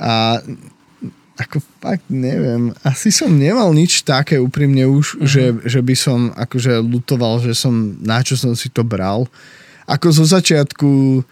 A 0.00 0.40
ako 1.42 1.58
fakt 1.82 2.06
neviem, 2.06 2.70
asi 2.86 3.10
som 3.10 3.30
nemal 3.34 3.74
nič 3.74 4.06
také 4.06 4.38
úprimne 4.38 4.86
už, 4.86 5.18
uh-huh. 5.18 5.26
že, 5.26 5.44
že 5.66 5.80
by 5.82 5.94
som 5.98 6.30
akože 6.32 6.78
lutoval, 6.78 7.42
že 7.42 7.58
som, 7.58 7.98
na 7.98 8.22
čo 8.22 8.38
som 8.38 8.54
si 8.54 8.70
to 8.70 8.86
bral 8.86 9.26
ako 9.90 10.08
zo 10.14 10.24
začiatku 10.24 11.22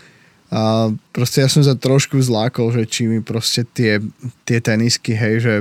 a 0.51 0.91
proste 1.15 1.47
ja 1.47 1.49
som 1.49 1.63
sa 1.63 1.79
trošku 1.79 2.19
zlákol, 2.19 2.75
že 2.75 2.83
či 2.83 3.07
mi 3.07 3.23
proste 3.23 3.63
tie, 3.63 4.03
tie 4.43 4.59
tenisky, 4.59 5.15
hej, 5.15 5.35
že, 5.39 5.55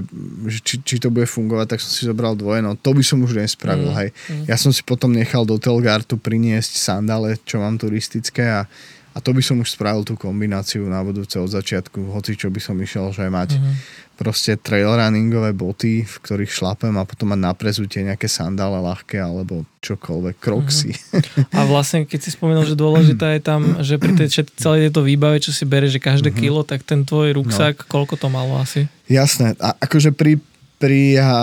že 0.50 0.60
či, 0.66 0.76
či 0.82 0.96
to 0.98 1.14
bude 1.14 1.30
fungovať, 1.30 1.78
tak 1.78 1.80
som 1.86 1.94
si 1.94 2.10
zobral 2.10 2.34
dvoje, 2.34 2.66
no 2.66 2.74
to 2.74 2.98
by 2.98 3.06
som 3.06 3.22
už 3.22 3.38
nespravil, 3.38 3.94
mm, 3.94 3.98
hej. 4.02 4.10
Mm. 4.34 4.46
Ja 4.50 4.58
som 4.58 4.74
si 4.74 4.82
potom 4.82 5.14
nechal 5.14 5.46
do 5.46 5.62
Telgartu 5.62 6.18
priniesť 6.18 6.82
sandále, 6.82 7.38
čo 7.46 7.62
mám 7.62 7.78
turistické 7.78 8.50
a 8.50 8.66
a 9.10 9.18
to 9.18 9.34
by 9.34 9.42
som 9.42 9.58
už 9.60 9.74
spravil 9.74 10.06
tú 10.06 10.14
kombináciu 10.14 10.86
na 10.86 11.02
budúce 11.02 11.36
od 11.42 11.50
začiatku, 11.50 12.14
hoci 12.14 12.38
čo 12.38 12.54
by 12.54 12.62
som 12.62 12.78
išiel, 12.78 13.10
že 13.10 13.26
mať 13.26 13.58
mm-hmm. 13.58 13.76
Proste 14.20 14.60
trailrunningové 14.60 15.56
boty, 15.56 16.04
v 16.04 16.16
ktorých 16.20 16.52
šlapem 16.52 16.92
a 17.00 17.08
potom 17.08 17.32
mať 17.32 17.40
na 17.40 17.56
prezutie 17.56 18.04
nejaké 18.04 18.28
sandále 18.28 18.76
ľahké 18.84 19.16
alebo 19.16 19.64
čokoľvek, 19.80 20.36
kroxy. 20.36 20.92
Mm-hmm. 20.92 21.56
A 21.56 21.64
vlastne, 21.64 22.04
keď 22.04 22.20
si 22.28 22.36
spomenul, 22.36 22.68
že 22.68 22.76
dôležité 22.76 23.40
je 23.40 23.42
tam, 23.48 23.80
že 23.80 23.96
pri 23.96 24.20
tej 24.20 24.44
celej 24.60 24.92
tejto 24.92 25.08
výbave, 25.08 25.40
čo 25.40 25.56
si 25.56 25.64
bere, 25.64 25.88
že 25.88 26.04
každé 26.04 26.36
mm-hmm. 26.36 26.44
kilo, 26.44 26.68
tak 26.68 26.84
ten 26.84 27.08
tvoj 27.08 27.32
ruksak, 27.40 27.88
no. 27.88 27.88
koľko 27.88 28.20
to 28.20 28.28
malo 28.28 28.60
asi? 28.60 28.92
Jasné. 29.08 29.56
A 29.64 29.80
akože 29.80 30.12
pri 30.12 30.44
pri 30.80 31.20
a, 31.20 31.24
a, 31.24 31.36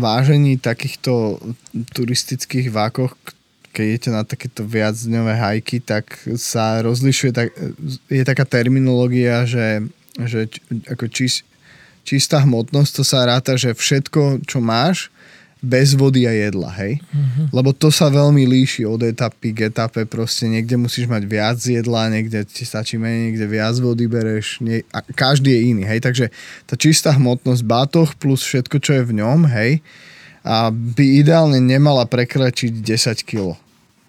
vážení 0.00 0.56
takýchto 0.56 1.36
turistických 1.92 2.72
vákoch, 2.72 3.12
keď 3.70 3.84
idete 3.86 4.10
na 4.10 4.24
takéto 4.24 4.64
viacdňové 4.64 5.36
hajky, 5.36 5.84
tak 5.84 6.16
sa 6.40 6.80
rozlišuje, 6.80 7.30
tak, 7.30 7.52
je 8.08 8.24
taká 8.24 8.48
terminológia, 8.48 9.44
že, 9.46 9.84
že 10.16 10.50
ako 10.90 11.06
či, 11.10 11.44
čistá 12.02 12.42
hmotnosť, 12.42 12.90
to 12.90 13.02
sa 13.06 13.28
ráta, 13.28 13.54
že 13.54 13.76
všetko, 13.76 14.46
čo 14.48 14.58
máš, 14.58 15.12
bez 15.60 15.92
vody 15.92 16.24
a 16.24 16.32
jedla, 16.32 16.72
hej? 16.72 17.04
Mm-hmm. 17.04 17.46
Lebo 17.52 17.76
to 17.76 17.92
sa 17.92 18.08
veľmi 18.08 18.48
líši 18.48 18.88
od 18.88 19.04
etapy 19.04 19.52
k 19.52 19.68
etape, 19.68 20.08
proste 20.08 20.48
niekde 20.48 20.80
musíš 20.80 21.04
mať 21.04 21.22
viac 21.28 21.60
jedla, 21.60 22.08
niekde 22.08 22.48
ti 22.48 22.64
stačí 22.64 22.96
menej, 22.96 23.28
niekde 23.28 23.46
viac 23.46 23.76
vody 23.76 24.08
bereš, 24.08 24.64
nie, 24.64 24.80
a 24.88 25.04
každý 25.04 25.52
je 25.52 25.60
iný, 25.76 25.84
hej? 25.84 26.00
Takže 26.00 26.32
tá 26.64 26.80
čistá 26.80 27.12
hmotnosť, 27.12 27.60
bátoch 27.68 28.16
plus 28.16 28.40
všetko, 28.40 28.76
čo 28.80 28.90
je 28.96 29.02
v 29.04 29.20
ňom, 29.20 29.44
hej, 29.52 29.84
a 30.40 30.72
by 30.72 31.20
ideálne 31.20 31.60
nemala 31.60 32.08
prekračiť 32.08 32.80
10 32.80 33.28
kg. 33.28 33.60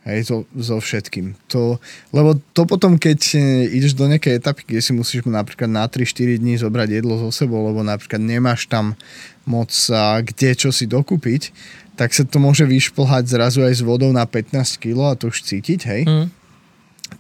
Hej, 0.02 0.34
to, 0.34 0.36
so 0.58 0.82
všetkým. 0.82 1.38
To, 1.54 1.78
lebo 2.10 2.34
to 2.58 2.66
potom, 2.66 2.98
keď 2.98 3.38
e, 3.38 3.70
ideš 3.70 3.94
do 3.94 4.10
nejakej 4.10 4.42
etapy, 4.42 4.66
kde 4.66 4.82
si 4.82 4.98
musíš 4.98 5.30
napríklad 5.30 5.70
na 5.70 5.86
3-4 5.86 6.42
dní 6.42 6.58
zobrať 6.58 6.90
jedlo 6.90 7.22
so 7.22 7.30
sebou, 7.30 7.62
lebo 7.70 7.86
napríklad 7.86 8.18
nemáš 8.18 8.66
tam 8.66 8.98
moc 9.46 9.70
a, 9.94 10.18
kde 10.26 10.58
čo 10.58 10.74
si 10.74 10.90
dokúpiť, 10.90 11.54
tak 11.94 12.18
sa 12.18 12.26
to 12.26 12.42
môže 12.42 12.66
vyšplhať 12.66 13.30
zrazu 13.30 13.62
aj 13.62 13.78
s 13.78 13.86
vodou 13.86 14.10
na 14.10 14.26
15 14.26 14.82
kg 14.82 15.14
a 15.14 15.18
to 15.18 15.30
už 15.30 15.46
cítiť, 15.46 15.80
hej. 15.86 16.02
Mm. 16.10 16.28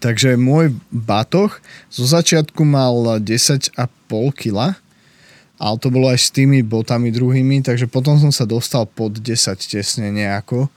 Takže 0.01 0.33
môj 0.41 0.73
batoh 0.89 1.53
zo 1.93 2.05
začiatku 2.09 2.65
mal 2.65 3.21
10,5 3.21 3.77
kg, 4.33 4.73
ale 5.61 5.75
to 5.77 5.93
bolo 5.93 6.09
aj 6.09 6.17
s 6.17 6.33
tými 6.33 6.65
botami 6.65 7.13
druhými, 7.13 7.61
takže 7.61 7.85
potom 7.85 8.17
som 8.17 8.33
sa 8.33 8.49
dostal 8.49 8.89
pod 8.89 9.21
10 9.21 9.53
tesne 9.61 10.09
nejako 10.09 10.73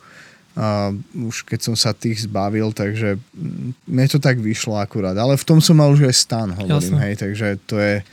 a 0.55 0.95
už 1.19 1.43
keď 1.43 1.61
som 1.67 1.75
sa 1.75 1.91
tých 1.91 2.31
zbavil, 2.31 2.71
takže 2.71 3.19
mne 3.91 4.07
to 4.07 4.23
tak 4.23 4.39
vyšlo 4.39 4.79
akurát. 4.79 5.19
Ale 5.19 5.35
v 5.35 5.45
tom 5.47 5.59
som 5.59 5.75
mal 5.75 5.91
už 5.91 6.07
aj 6.07 6.15
stan, 6.15 6.49
hovorím, 6.55 6.79
Jasne. 6.79 6.99
hej, 7.03 7.15
takže 7.19 7.47
to 7.67 7.77
je... 7.83 8.07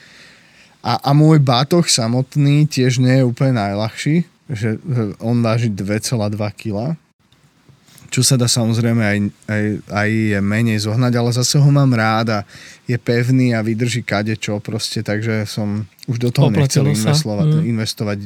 A, 0.82 0.98
a 0.98 1.10
môj 1.14 1.38
bátoch 1.38 1.86
samotný 1.86 2.66
tiež 2.66 2.98
nie 2.98 3.22
je 3.22 3.28
úplne 3.30 3.62
najľahší, 3.62 4.26
že 4.50 4.82
on 5.22 5.38
váži 5.46 5.70
2,2 5.70 6.34
kg, 6.58 6.98
čo 8.12 8.26
sa 8.26 8.36
dá 8.36 8.50
samozrejme 8.50 9.00
aj, 9.06 9.18
aj, 9.48 9.64
aj 9.88 10.10
menej 10.44 10.84
zohnať, 10.84 11.14
ale 11.16 11.32
zase 11.32 11.62
ho 11.62 11.70
mám 11.70 11.94
rád 11.94 12.28
a 12.34 12.40
je 12.90 12.98
pevný 13.00 13.56
a 13.56 13.64
vydrží 13.64 14.02
kade 14.04 14.36
čo 14.36 14.58
proste, 14.60 15.00
takže 15.06 15.48
som 15.48 15.88
už 16.10 16.18
do 16.18 16.34
toho 16.34 16.50
Oplatilo 16.52 16.90
nechcel 16.90 17.08
investovať, 17.08 17.48
mm. 17.48 17.64
investovať, 17.70 18.18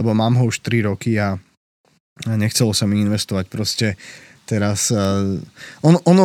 lebo 0.00 0.10
mám 0.16 0.40
ho 0.40 0.48
už 0.50 0.58
3 0.64 0.88
roky 0.90 1.20
a 1.20 1.38
nechcelo 2.26 2.76
sa 2.76 2.84
mi 2.88 3.00
investovať 3.02 3.44
proste 3.48 3.86
teraz. 4.44 4.92
Ono, 5.84 5.98
ono 6.04 6.24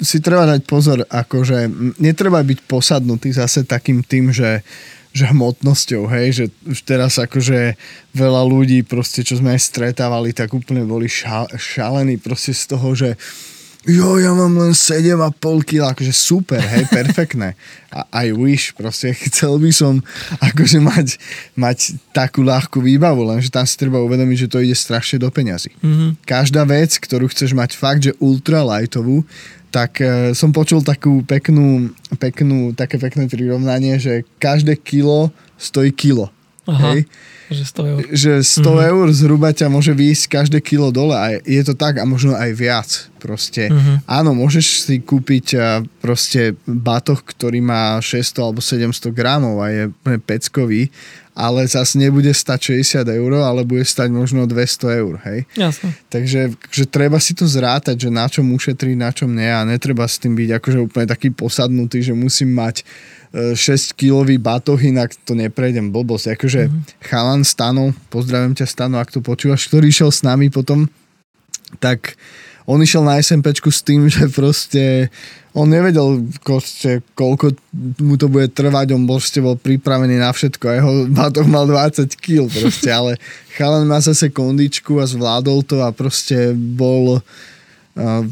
si 0.00 0.18
treba 0.24 0.48
dať 0.48 0.64
pozor, 0.64 1.04
akože 1.04 1.68
netreba 2.00 2.40
byť 2.40 2.58
posadnutý 2.64 3.36
zase 3.36 3.68
takým 3.68 4.00
tým, 4.00 4.32
že 4.32 4.64
že 5.10 5.26
hmotnosťou, 5.26 6.06
hej, 6.06 6.26
že 6.30 6.44
teraz 6.86 7.18
akože 7.18 7.74
veľa 8.14 8.42
ľudí 8.46 8.86
proste, 8.86 9.26
čo 9.26 9.42
sme 9.42 9.58
aj 9.58 9.66
stretávali, 9.66 10.30
tak 10.30 10.54
úplne 10.54 10.86
boli 10.86 11.10
šalení 11.10 12.14
proste 12.22 12.54
z 12.54 12.64
toho, 12.70 12.94
že 12.94 13.18
jo, 13.88 14.20
ja 14.20 14.36
mám 14.36 14.52
len 14.60 14.72
7,5 14.76 15.40
kg, 15.64 15.94
akože 15.96 16.12
super, 16.12 16.60
hej, 16.60 16.84
perfektné. 16.96 17.56
A 17.90 18.06
I 18.24 18.36
wish, 18.36 18.76
proste 18.76 19.16
chcel 19.16 19.56
by 19.56 19.70
som 19.72 20.04
akože 20.38 20.78
mať, 20.78 21.16
mať 21.56 21.96
takú 22.12 22.44
ľahkú 22.44 22.84
výbavu, 22.84 23.24
lenže 23.24 23.48
tam 23.48 23.64
si 23.64 23.80
treba 23.80 24.02
uvedomiť, 24.04 24.46
že 24.46 24.50
to 24.52 24.62
ide 24.62 24.76
strašne 24.76 25.18
do 25.18 25.32
peňazí. 25.32 25.72
Mm-hmm. 25.80 26.10
Každá 26.28 26.62
vec, 26.68 27.00
ktorú 27.00 27.32
chceš 27.32 27.56
mať 27.56 27.74
fakt, 27.74 28.04
že 28.04 28.16
ultralightovú, 28.20 29.24
tak 29.70 30.02
e, 30.02 30.34
som 30.34 30.50
počul 30.50 30.82
takú 30.82 31.22
peknú, 31.22 31.94
peknú, 32.18 32.74
také 32.74 32.98
pekné 32.98 33.30
prirovnanie, 33.30 34.02
že 34.02 34.26
každé 34.42 34.76
kilo 34.82 35.30
stojí 35.56 35.94
kilo. 35.94 36.28
Aha. 36.66 36.94
Hej? 36.94 37.06
Že 37.50 37.64
100 37.66 37.90
eur. 37.90 38.00
Že 38.14 38.32
100 38.46 38.62
mm-hmm. 38.62 38.90
eur 38.94 39.06
zhruba 39.10 39.48
ťa 39.50 39.66
môže 39.66 39.90
výjsť 39.90 40.24
každé 40.30 40.58
kilo 40.62 40.94
dole 40.94 41.14
a 41.18 41.38
je 41.42 41.62
to 41.66 41.74
tak 41.74 41.98
a 41.98 42.04
možno 42.06 42.38
aj 42.38 42.50
viac. 42.54 43.09
Proste. 43.20 43.68
Mm-hmm. 43.68 44.08
Áno, 44.08 44.32
môžeš 44.32 44.88
si 44.88 44.96
kúpiť 45.04 45.60
proste 46.00 46.56
batoh, 46.64 47.20
ktorý 47.20 47.60
má 47.60 48.00
600 48.00 48.40
alebo 48.40 48.64
700 48.64 49.12
gramov 49.12 49.60
a 49.60 49.68
je 49.68 49.84
peckový, 50.24 50.88
ale 51.36 51.68
zase 51.68 52.00
nebude 52.00 52.32
stať 52.32 52.80
60 52.80 53.04
eur, 53.06 53.30
ale 53.44 53.68
bude 53.68 53.84
stať 53.84 54.08
možno 54.08 54.48
200 54.48 55.00
eur, 55.04 55.14
hej? 55.28 55.44
Jasne. 55.52 55.92
Takže 56.08 56.56
že 56.72 56.84
treba 56.88 57.20
si 57.20 57.36
to 57.36 57.44
zrátať, 57.44 58.08
že 58.08 58.10
na 58.10 58.24
čom 58.26 58.48
ušetriť, 58.56 58.96
na 58.96 59.12
čom 59.12 59.30
nie 59.30 59.48
a 59.48 59.64
netreba 59.68 60.08
s 60.08 60.16
tým 60.16 60.32
byť 60.32 60.50
akože 60.56 60.78
úplne 60.80 61.06
taký 61.06 61.28
posadnutý, 61.30 62.00
že 62.00 62.16
musím 62.16 62.56
mať 62.56 62.82
6-kilový 63.30 64.42
batoh, 64.42 64.76
inak 64.82 65.14
to 65.22 65.38
neprejdem 65.38 65.94
blbosť. 65.94 66.34
Akože 66.34 66.66
mm-hmm. 66.66 67.04
chalan 67.06 67.46
Stano, 67.46 67.94
pozdravím 68.10 68.58
ťa 68.58 68.66
Stano, 68.66 68.98
ak 68.98 69.14
to 69.14 69.22
počúvaš, 69.22 69.70
ktorý 69.70 69.86
išiel 69.86 70.10
s 70.10 70.26
nami 70.26 70.50
potom, 70.50 70.90
tak 71.78 72.18
on 72.66 72.80
išiel 72.80 73.04
na 73.04 73.20
SMPčku 73.20 73.72
s 73.72 73.80
tým, 73.84 74.08
že 74.12 74.28
proste 74.32 75.08
on 75.50 75.66
nevedel, 75.66 76.30
proste, 76.46 77.02
koľko 77.18 77.58
mu 77.98 78.14
to 78.14 78.30
bude 78.30 78.54
trvať, 78.54 78.94
on 78.94 79.02
bol, 79.02 79.18
bol 79.18 79.56
pripravený 79.58 80.22
na 80.22 80.30
všetko 80.30 80.64
a 80.70 80.78
jeho 80.78 80.92
batoh 81.10 81.46
mal 81.50 81.66
20 81.66 82.06
kg 82.14 82.46
proste, 82.46 82.90
ale 82.98 83.18
chalan 83.58 83.90
má 83.90 83.98
zase 83.98 84.30
kondičku 84.30 85.02
a 85.02 85.10
zvládol 85.10 85.66
to 85.66 85.82
a 85.82 85.90
proste 85.90 86.54
bol 86.54 87.18
uh, 87.18 88.22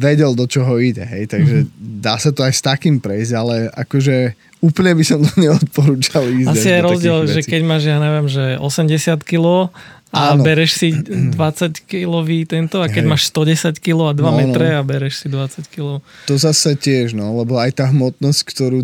vedel, 0.00 0.32
do 0.32 0.48
čoho 0.48 0.80
ide, 0.80 1.04
hej, 1.04 1.28
takže 1.28 1.68
mm-hmm. 1.68 2.00
dá 2.00 2.16
sa 2.16 2.32
to 2.32 2.40
aj 2.40 2.56
s 2.56 2.64
takým 2.64 2.96
prejsť, 2.96 3.32
ale 3.36 3.68
akože 3.76 4.32
úplne 4.64 4.92
by 4.96 5.04
som 5.04 5.20
to 5.20 5.32
neodporúčal 5.44 6.24
ísť. 6.24 6.52
Asi 6.52 6.68
je 6.72 6.80
rozdiel, 6.80 7.18
že 7.28 7.40
keď 7.44 7.60
máš, 7.68 7.84
ja 7.88 8.00
neviem, 8.00 8.28
že 8.28 8.56
80 8.60 9.28
kg 9.28 9.68
a 10.10 10.34
Áno. 10.34 10.42
bereš 10.42 10.70
si 10.74 10.88
20 11.38 11.86
kilový 11.86 12.42
tento 12.46 12.82
a 12.82 12.90
keď 12.90 13.04
hej. 13.06 13.10
máš 13.10 13.22
110 13.30 13.78
kg 13.78 14.10
a 14.10 14.14
2 14.14 14.22
no, 14.22 14.30
metre 14.34 14.66
no. 14.74 14.76
a 14.78 14.82
bereš 14.82 15.22
si 15.22 15.26
20 15.30 15.70
kg. 15.70 16.02
To 16.26 16.34
zase 16.34 16.74
tiež, 16.74 17.14
no, 17.14 17.30
lebo 17.38 17.58
aj 17.58 17.78
tá 17.78 17.86
hmotnosť, 17.88 18.40
ktorú 18.42 18.78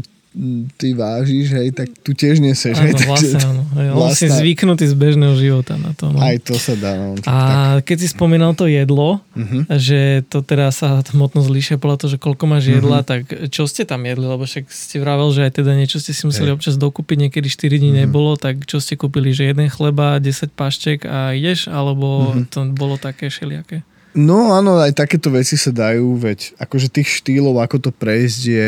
ty 0.76 0.92
vážiš, 0.92 1.48
hej, 1.56 1.72
tak 1.72 1.88
tu 2.04 2.12
tiež 2.12 2.44
neseš. 2.44 2.76
Áno, 2.76 2.92
hej, 2.92 3.08
vlastne, 3.08 3.40
áno. 3.40 3.62
Hej, 3.72 3.88
vlastná... 3.96 4.20
si 4.20 4.26
zvyknutý 4.28 4.84
z 4.84 4.94
bežného 4.94 5.34
života 5.40 5.80
na 5.80 5.96
to. 5.96 6.12
No. 6.12 6.20
Aj 6.20 6.36
to 6.36 6.60
sa 6.60 6.76
dá. 6.76 6.92
No, 6.92 7.16
a 7.24 7.36
tak. 7.80 7.88
keď 7.88 7.96
si 8.04 8.08
spomínal 8.12 8.52
to 8.52 8.68
jedlo, 8.68 9.24
uh-huh. 9.32 9.64
že 9.80 10.20
to 10.28 10.44
teraz 10.44 10.84
sa 10.84 11.00
hmotnosť 11.00 11.48
líšia 11.48 11.76
podľa 11.80 11.96
toho, 12.04 12.10
že 12.12 12.18
koľko 12.20 12.44
máš 12.44 12.68
jedla, 12.68 13.00
uh-huh. 13.00 13.08
tak 13.08 13.22
čo 13.48 13.64
ste 13.64 13.88
tam 13.88 14.04
jedli? 14.04 14.28
Lebo 14.28 14.44
však 14.44 14.68
ste 14.68 15.00
vravel, 15.00 15.32
že 15.32 15.48
aj 15.48 15.52
teda 15.56 15.72
niečo 15.72 15.96
ste 16.04 16.12
si 16.12 16.28
museli 16.28 16.52
hej. 16.52 16.56
občas 16.60 16.76
dokúpiť, 16.76 17.16
niekedy 17.26 17.48
4 17.48 17.80
dní 17.80 17.90
uh-huh. 17.96 18.04
nebolo, 18.04 18.36
tak 18.36 18.68
čo 18.68 18.76
ste 18.76 19.00
kúpili? 19.00 19.32
Že 19.32 19.56
jeden 19.56 19.72
chleba, 19.72 20.20
10 20.20 20.52
paštek 20.52 21.08
a 21.08 21.32
ideš? 21.32 21.72
Alebo 21.72 22.36
uh-huh. 22.36 22.44
to 22.52 22.68
bolo 22.76 23.00
také 23.00 23.32
šeliaké? 23.32 23.80
No 24.16 24.56
áno, 24.56 24.80
aj 24.80 24.96
takéto 24.96 25.28
veci 25.28 25.60
sa 25.60 25.68
dajú, 25.68 26.16
veď 26.16 26.56
akože 26.56 26.88
tých 26.88 27.20
štýlov, 27.20 27.60
ako 27.60 27.76
to 27.84 27.90
prejsť 27.92 28.40
je 28.48 28.66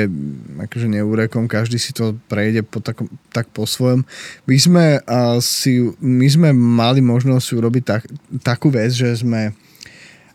akože 0.60 0.92
neúrekom, 0.92 1.48
každý 1.48 1.80
si 1.80 1.96
to 1.96 2.20
prejde 2.28 2.68
po 2.68 2.84
takom, 2.84 3.08
tak 3.32 3.48
po 3.48 3.64
svojom. 3.64 4.04
My 4.44 4.56
sme, 4.60 4.86
uh, 5.00 5.40
si, 5.40 5.88
my 6.04 6.28
sme 6.28 6.48
mali 6.52 7.00
možnosť 7.00 7.48
urobiť 7.56 7.84
tak, 7.88 8.04
takú 8.44 8.68
vec, 8.68 8.92
že 8.92 9.08
sme 9.16 9.56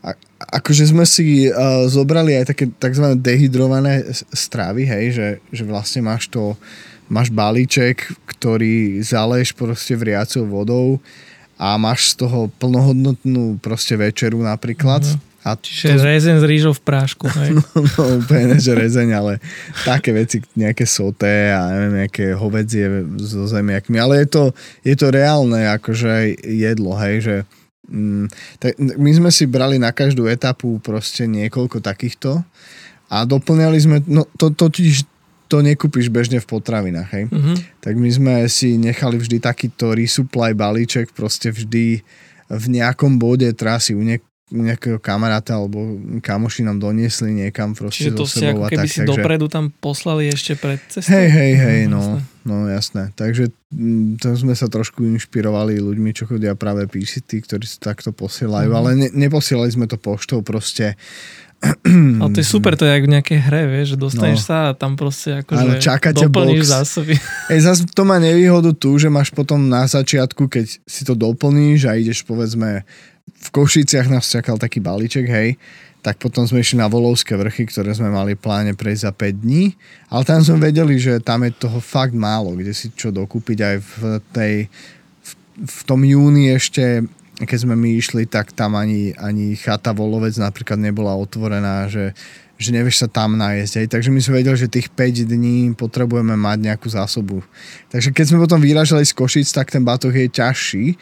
a, 0.01 0.17
akože 0.57 0.89
sme 0.89 1.05
si 1.05 1.45
uh, 1.45 1.85
zobrali 1.85 2.33
aj 2.33 2.57
také 2.57 2.73
tzv. 2.73 3.13
dehydrované 3.13 4.03
stravy, 4.33 4.89
hej, 4.89 5.05
že, 5.13 5.27
že 5.53 5.63
vlastne 5.63 6.09
máš 6.09 6.25
to, 6.25 6.57
máš 7.05 7.29
balíček, 7.29 8.09
ktorý 8.25 8.97
zaleješ 9.05 9.53
proste 9.53 9.93
vriacou 9.93 10.43
vodou, 10.49 10.97
a 11.57 11.77
máš 11.77 12.13
z 12.13 12.25
toho 12.25 12.49
plnohodnotnú 12.57 13.61
proste 13.61 13.93
večeru 13.95 14.41
napríklad. 14.41 15.05
Mm-hmm. 15.05 15.31
A 15.43 15.59
Čiže 15.59 15.99
to... 15.99 16.07
rezeň 16.07 16.35
s 16.39 16.45
rýžou 16.47 16.71
v 16.71 16.81
prášku, 16.87 17.27
hej? 17.27 17.51
No, 17.59 17.83
no 17.83 18.03
úplne 18.23 18.55
že 18.63 18.71
rezeň, 18.71 19.09
ale 19.11 19.33
také 19.83 20.15
veci, 20.15 20.39
nejaké 20.55 20.87
soté 20.87 21.51
a 21.51 21.67
neviem, 21.67 22.07
nejaké 22.07 22.31
hovedzie 22.31 23.03
so 23.19 23.43
zemiakmi, 23.43 23.99
ale 23.99 24.23
je 24.23 24.27
to, 24.31 24.43
je 24.87 24.95
to 24.95 25.11
reálne 25.11 25.67
akože 25.67 26.39
jedlo, 26.47 26.95
hej, 26.95 27.15
že 27.19 27.35
mm, 27.91 28.25
tak 28.63 28.71
my 28.79 29.11
sme 29.11 29.29
si 29.35 29.43
brali 29.43 29.75
na 29.75 29.91
každú 29.91 30.31
etapu 30.31 30.79
proste 30.79 31.27
niekoľko 31.27 31.83
takýchto 31.83 32.39
a 33.11 33.27
doplňali 33.27 33.77
sme, 33.83 33.97
no 34.07 34.23
to 34.39 34.47
totiž 34.47 35.12
to 35.53 35.61
nekúpiš 35.61 36.09
bežne 36.09 36.37
v 36.37 36.47
potravinách, 36.47 37.09
hej. 37.11 37.23
Mm-hmm. 37.29 37.55
Tak 37.77 37.93
my 37.93 38.09
sme 38.09 38.33
si 38.47 38.73
nechali 38.75 39.15
vždy 39.15 39.37
takýto 39.37 39.93
resupply 39.93 40.51
balíček, 40.51 41.13
proste 41.13 41.47
vždy 41.47 42.01
v 42.49 42.65
nejakom 42.67 43.15
bode 43.15 43.45
trasy 43.53 43.93
u, 43.93 44.01
niek- 44.01 44.25
nejakého 44.49 44.97
kamaráta 44.97 45.55
alebo 45.55 45.81
kamoši 46.19 46.61
nám 46.61 46.77
doniesli 46.77 47.33
niekam 47.35 47.73
proste 47.73 48.05
Čiže 48.05 48.13
to 48.13 48.25
so 48.25 48.37
si 48.37 48.45
ako 48.45 48.65
keby 48.67 48.77
tak, 48.79 48.89
si 48.91 48.99
dopredu 49.01 49.45
tam 49.47 49.69
poslali 49.71 50.27
ešte 50.27 50.53
pred 50.53 50.77
cestou? 50.83 51.09
Hej, 51.09 51.27
hej, 51.27 51.53
hej, 51.55 51.79
No, 51.83 51.97
no, 51.97 52.01
jasné. 52.01 52.21
no 52.43 52.55
jasné. 52.67 53.03
Takže 53.13 53.43
mm, 53.69 54.21
to 54.21 54.33
sme 54.35 54.53
sa 54.53 54.67
trošku 54.67 55.01
inšpirovali 55.07 55.77
ľuďmi, 55.79 56.09
čo 56.11 56.25
chodia 56.25 56.53
práve 56.53 56.85
PCT, 56.85 57.41
ktorí 57.41 57.63
si 57.63 57.77
takto 57.77 58.09
posielajú, 58.11 58.69
Mhm. 58.69 58.75
ale 58.75 58.89
ne, 58.95 59.07
neposielali 59.11 59.69
sme 59.69 59.85
to 59.85 59.95
poštou 59.95 60.41
proste. 60.41 60.97
Ale 62.19 62.29
to 62.29 62.39
je 62.39 62.47
super, 62.47 62.75
to 62.75 62.83
je 62.83 62.91
jak 62.91 63.03
v 63.03 63.13
nejakej 63.13 63.39
hre, 63.41 63.61
vieš, 63.65 63.87
že 63.89 63.97
dostaneš 63.97 64.39
No. 64.39 64.47
sa 64.47 64.57
a 64.67 64.75
tam 64.75 64.93
proste 64.93 65.31
Áno, 65.33 65.43
akože 65.43 65.79
čaká 65.79 66.09
doplníš 66.11 66.59
box. 66.61 66.69
zásoby. 66.69 67.13
Ej, 67.51 67.59
zase 67.61 67.81
to 67.87 68.03
má 68.03 68.17
nevýhodu 68.17 68.71
tu, 68.71 68.95
že 68.95 69.07
máš 69.07 69.29
potom 69.29 69.63
na 69.63 69.83
začiatku, 69.83 70.47
keď 70.47 70.65
si 70.79 71.01
to 71.01 71.13
doplníš 71.13 71.87
a 71.87 71.95
ideš 71.95 72.23
povedzme 72.23 72.83
v 73.23 73.47
Košiciach 73.49 74.07
nás 74.07 74.27
čakal 74.27 74.55
taký 74.55 74.79
balíček, 74.79 75.23
hej, 75.23 75.55
tak 75.99 76.19
potom 76.19 76.43
sme 76.43 76.59
išli 76.59 76.75
na 76.75 76.87
Volovské 76.87 77.31
vrchy, 77.33 77.63
ktoré 77.65 77.91
sme 77.91 78.11
mali 78.11 78.35
pláne 78.35 78.75
prejsť 78.75 79.01
za 79.01 79.11
5 79.15 79.39
dní, 79.39 79.71
ale 80.09 80.23
tam 80.23 80.43
sme 80.43 80.59
vedeli, 80.61 80.99
že 80.99 81.23
tam 81.23 81.43
je 81.43 81.51
toho 81.53 81.79
fakt 81.79 82.11
málo, 82.11 82.59
kde 82.59 82.75
si 82.75 82.91
čo 82.91 83.07
dokúpiť 83.07 83.57
aj 83.59 83.75
v 83.79 83.93
tej 84.31 84.53
v, 85.23 85.31
v 85.63 85.79
tom 85.87 86.03
júni 86.03 86.51
ešte 86.51 87.07
keď 87.41 87.65
sme 87.65 87.73
my 87.73 87.89
išli, 87.97 88.29
tak 88.29 88.53
tam 88.53 88.77
ani, 88.77 89.17
ani 89.17 89.57
chata 89.57 89.89
Volovec 89.89 90.37
napríklad 90.37 90.77
nebola 90.77 91.17
otvorená, 91.17 91.89
že, 91.89 92.13
že 92.61 92.69
nevieš 92.69 93.01
sa 93.01 93.07
tam 93.09 93.33
nájsť. 93.41 93.73
Hej. 93.81 93.87
Takže 93.89 94.09
my 94.13 94.19
sme 94.21 94.33
vedeli, 94.45 94.57
že 94.57 94.69
tých 94.69 94.93
5 94.93 95.25
dní 95.25 95.73
potrebujeme 95.73 96.37
mať 96.37 96.57
nejakú 96.61 96.85
zásobu. 96.93 97.41
Takže 97.89 98.13
keď 98.13 98.25
sme 98.29 98.43
potom 98.45 98.61
vyražali 98.61 99.01
z 99.01 99.17
Košic, 99.17 99.49
tak 99.49 99.73
ten 99.73 99.81
batoh 99.81 100.13
je 100.13 100.29
ťažší, 100.29 100.93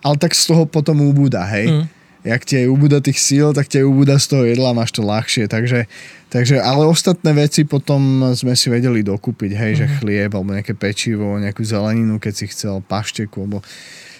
ale 0.00 0.16
tak 0.16 0.32
z 0.32 0.48
toho 0.48 0.64
potom 0.64 1.04
ubúda, 1.04 1.44
hej. 1.52 1.68
Mm. 1.68 1.86
Jak 2.24 2.40
ti 2.48 2.56
aj 2.56 2.72
ubúda 2.72 3.04
tých 3.04 3.20
síl, 3.20 3.52
tak 3.52 3.68
ti 3.68 3.84
aj 3.84 3.84
ubúda 3.84 4.16
z 4.16 4.32
toho 4.32 4.48
jedla, 4.48 4.72
máš 4.72 4.96
to 4.96 5.04
ľahšie. 5.04 5.44
Takže, 5.44 5.84
takže, 6.32 6.56
ale 6.56 6.88
ostatné 6.88 7.36
veci 7.36 7.68
potom 7.68 8.32
sme 8.32 8.56
si 8.56 8.72
vedeli 8.72 9.04
dokúpiť, 9.04 9.52
hej, 9.52 9.72
že 9.84 9.86
chlieb, 10.00 10.32
alebo 10.32 10.56
nejaké 10.56 10.72
pečivo, 10.72 11.36
nejakú 11.36 11.60
zeleninu, 11.60 12.16
keď 12.16 12.32
si 12.32 12.48
chcel, 12.48 12.80
pašteku, 12.80 13.44
alebo 13.44 13.60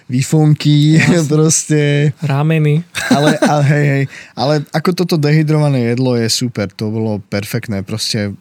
výfonky, 0.09 1.01
proste. 1.33 2.13
Rámeny. 2.21 2.85
Ale, 3.11 3.39
ale, 3.53 3.63
hej, 3.65 3.87
hej, 3.87 4.05
ale 4.37 4.55
ako 4.73 4.91
toto 4.93 5.17
dehydrované 5.17 5.95
jedlo 5.95 6.17
je 6.17 6.29
super, 6.29 6.69
to 6.69 6.93
bolo 6.93 7.21
perfektné, 7.33 7.81
proste 7.85 8.33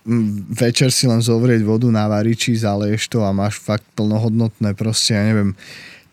večer 0.52 0.92
si 0.92 1.08
len 1.08 1.24
zovrieť 1.24 1.64
vodu 1.64 1.88
na 1.88 2.08
variči, 2.12 2.56
zaleješ 2.56 3.12
to 3.12 3.24
a 3.24 3.32
máš 3.36 3.60
fakt 3.60 3.88
plnohodnotné, 3.96 4.76
proste, 4.76 5.16
ja 5.16 5.24
neviem, 5.24 5.56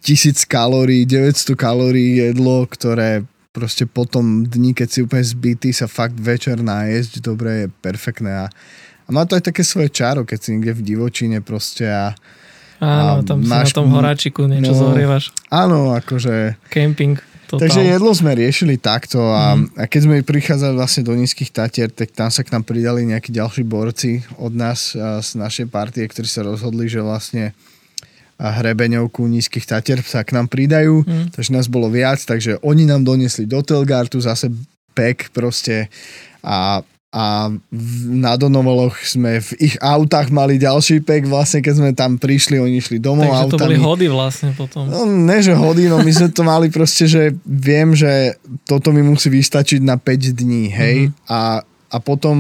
tisíc 0.01 0.47
kalórií, 0.47 1.05
900 1.05 1.55
kalórií 1.59 2.23
jedlo, 2.23 2.65
ktoré 2.65 3.27
proste 3.51 3.85
po 3.85 4.07
tom 4.07 4.47
dni, 4.47 4.73
keď 4.73 4.89
si 4.89 4.99
úplne 5.03 5.27
zbytý, 5.27 5.75
sa 5.75 5.91
fakt 5.91 6.17
večer 6.17 6.63
nájsť, 6.63 7.21
dobre, 7.21 7.67
je 7.67 7.75
perfektné 7.83 8.31
a, 8.31 8.47
a 9.05 9.09
má 9.11 9.27
to 9.27 9.35
aj 9.35 9.51
také 9.51 9.67
svoje 9.67 9.91
čaro, 9.91 10.23
keď 10.23 10.39
si 10.39 10.49
niekde 10.55 10.79
v 10.79 10.87
divočine 10.95 11.39
proste 11.43 11.91
a 11.91 12.15
Áno, 12.81 13.21
tam 13.23 13.41
si 13.41 13.49
máš- 13.49 13.71
na 13.71 13.77
tom 13.77 13.89
horáčiku 13.93 14.45
niečo 14.45 14.73
no. 14.73 14.81
zohrievaš. 14.89 15.31
áno, 15.49 15.93
akože 15.95 16.57
Camping. 16.69 17.21
Totál. 17.45 17.67
Takže 17.67 17.81
jedlo 17.83 18.15
sme 18.15 18.31
riešili 18.33 18.79
takto 18.79 19.19
a, 19.27 19.59
mm. 19.59 19.75
a 19.75 19.85
keď 19.85 20.01
sme 20.07 20.17
prichádzali 20.23 20.71
vlastne 20.73 21.03
do 21.03 21.13
nízkych 21.13 21.51
tatier, 21.51 21.91
tak 21.91 22.15
tam 22.15 22.31
sa 22.31 22.47
k 22.47 22.55
nám 22.55 22.63
pridali 22.63 23.03
nejakí 23.03 23.29
ďalší 23.29 23.67
borci 23.67 24.23
od 24.39 24.55
nás 24.55 24.95
z 24.95 25.31
našej 25.35 25.67
partie, 25.67 26.07
ktorí 26.07 26.25
sa 26.25 26.47
rozhodli, 26.47 26.87
že 26.87 27.03
vlastne 27.03 27.51
a 28.39 28.57
hrebeňovku 28.57 29.21
nízkych 29.21 29.67
tatier 29.67 30.01
sa 30.01 30.25
k 30.25 30.33
nám 30.33 30.49
pridajú, 30.49 31.05
Mm. 31.05 31.35
takže 31.35 31.51
nás 31.53 31.67
bolo 31.67 31.91
viac, 31.91 32.23
takže 32.23 32.57
oni 32.63 32.87
nám 32.87 33.05
doniesli 33.05 33.45
do 33.45 33.61
Telgartu 33.61 34.17
zase 34.17 34.49
pek 34.97 35.29
proste 35.29 35.93
a, 36.41 36.81
a 37.11 37.51
na 38.07 38.33
Donovoloch 38.35 38.95
sme 39.01 39.39
v 39.41 39.51
ich 39.61 39.75
autách 39.77 40.31
mali 40.31 40.57
ďalší 40.57 41.01
pek, 41.01 41.27
vlastne 41.27 41.59
keď 41.59 41.75
sme 41.75 41.91
tam 41.91 42.17
prišli, 42.17 42.57
oni 42.57 42.79
išli 42.79 42.97
domov 42.97 43.27
Takže 43.27 43.35
to 43.35 43.47
autami. 43.53 43.67
boli 43.67 43.79
hody 43.79 44.07
vlastne 44.07 44.51
potom. 44.53 44.87
No, 44.87 45.03
ne, 45.05 45.39
že 45.39 45.51
hodinu, 45.53 45.99
my 45.99 46.07
sme 46.09 46.29
to 46.29 46.41
mali 46.41 46.69
proste, 46.69 47.05
že 47.05 47.23
viem, 47.43 47.93
že 47.93 48.39
toto 48.63 48.89
mi 48.89 49.01
musí 49.01 49.27
vystačiť 49.29 49.81
na 49.81 49.97
5 49.97 50.07
dní, 50.33 50.71
hej, 50.71 50.97
Mhm. 51.05 51.27
a, 51.27 51.41
a 51.89 51.97
potom 51.99 52.37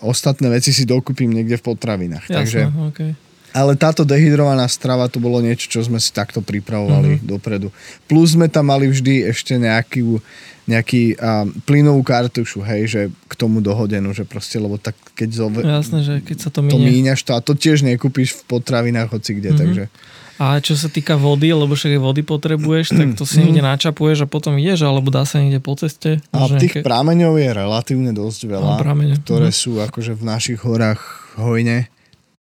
ostatné 0.00 0.48
veci 0.48 0.72
si 0.72 0.82
dokúpim 0.82 1.28
niekde 1.28 1.54
v 1.54 1.66
potravinách. 1.66 2.24
Takže, 2.26 2.60
Jasné, 2.64 2.88
okay. 2.88 3.10
ale 3.52 3.72
táto 3.74 4.00
dehydrovaná 4.02 4.64
strava 4.66 5.04
to 5.06 5.16
bolo 5.18 5.38
niečo, 5.38 5.68
čo 5.68 5.80
sme 5.82 5.96
si 5.96 6.08
takto 6.10 6.40
pripravovali 6.40 7.20
Mhm. 7.20 7.28
dopredu. 7.28 7.68
Plus 8.02 8.32
sme 8.32 8.48
tam 8.48 8.64
mali 8.66 8.88
vždy 8.88 9.28
ešte 9.28 9.52
nejaký, 9.54 10.00
nejaký 10.66 11.14
um, 11.14 11.18
plynovú 11.62 12.02
kartušu, 12.02 12.58
hej, 12.60 12.82
že 12.84 13.00
k 13.24 13.34
tomu 13.34 13.58
dohodenú, 13.60 14.10
že 14.10 14.22
proste, 14.22 14.56
lebo 14.56 14.76
tak 14.76 14.94
keď 15.12 15.28
zove, 15.32 15.60
Jasné, 15.60 15.98
že 16.00 16.14
keď 16.20 16.36
sa 16.38 16.48
to 16.48 16.58
to 16.58 16.66
minie. 16.68 17.06
míňaš 17.06 17.22
to 17.22 17.32
a 17.32 17.40
to 17.40 17.54
tiež 17.54 17.82
nekúpiš 17.82 18.34
v 18.36 18.58
potravinách 18.58 19.08
hoci 19.08 19.34
kde, 19.34 19.50
Mhm. 19.50 19.58
takže 19.58 19.84
A 20.36 20.60
čo 20.60 20.74
sa 20.74 20.86
týka 20.86 21.16
vody, 21.16 21.48
lebo 21.48 21.72
však 21.72 21.96
vody 21.96 22.20
potrebuješ, 22.20 22.92
tak 22.92 23.16
to 23.16 23.24
si 23.24 23.40
niekde 23.40 23.64
načapuješ 23.64 24.20
a 24.20 24.28
potom 24.28 24.52
ideš, 24.54 24.84
alebo 24.84 25.08
dá 25.08 25.24
sa 25.24 25.40
niekde 25.40 25.58
po 25.58 25.72
ceste. 25.72 26.20
A 26.28 26.44
tých 26.52 26.76
nejaké- 26.76 26.84
prameňov 26.84 27.34
je 27.34 27.48
relatívne 27.48 28.12
dosť 28.12 28.40
veľa, 28.46 28.76
ktoré 29.16 29.48
Mhm. 29.48 29.56
sú 29.56 29.80
akože 29.80 30.12
v 30.12 30.22
našich 30.22 30.60
horách 30.60 31.00
hojne 31.36 31.88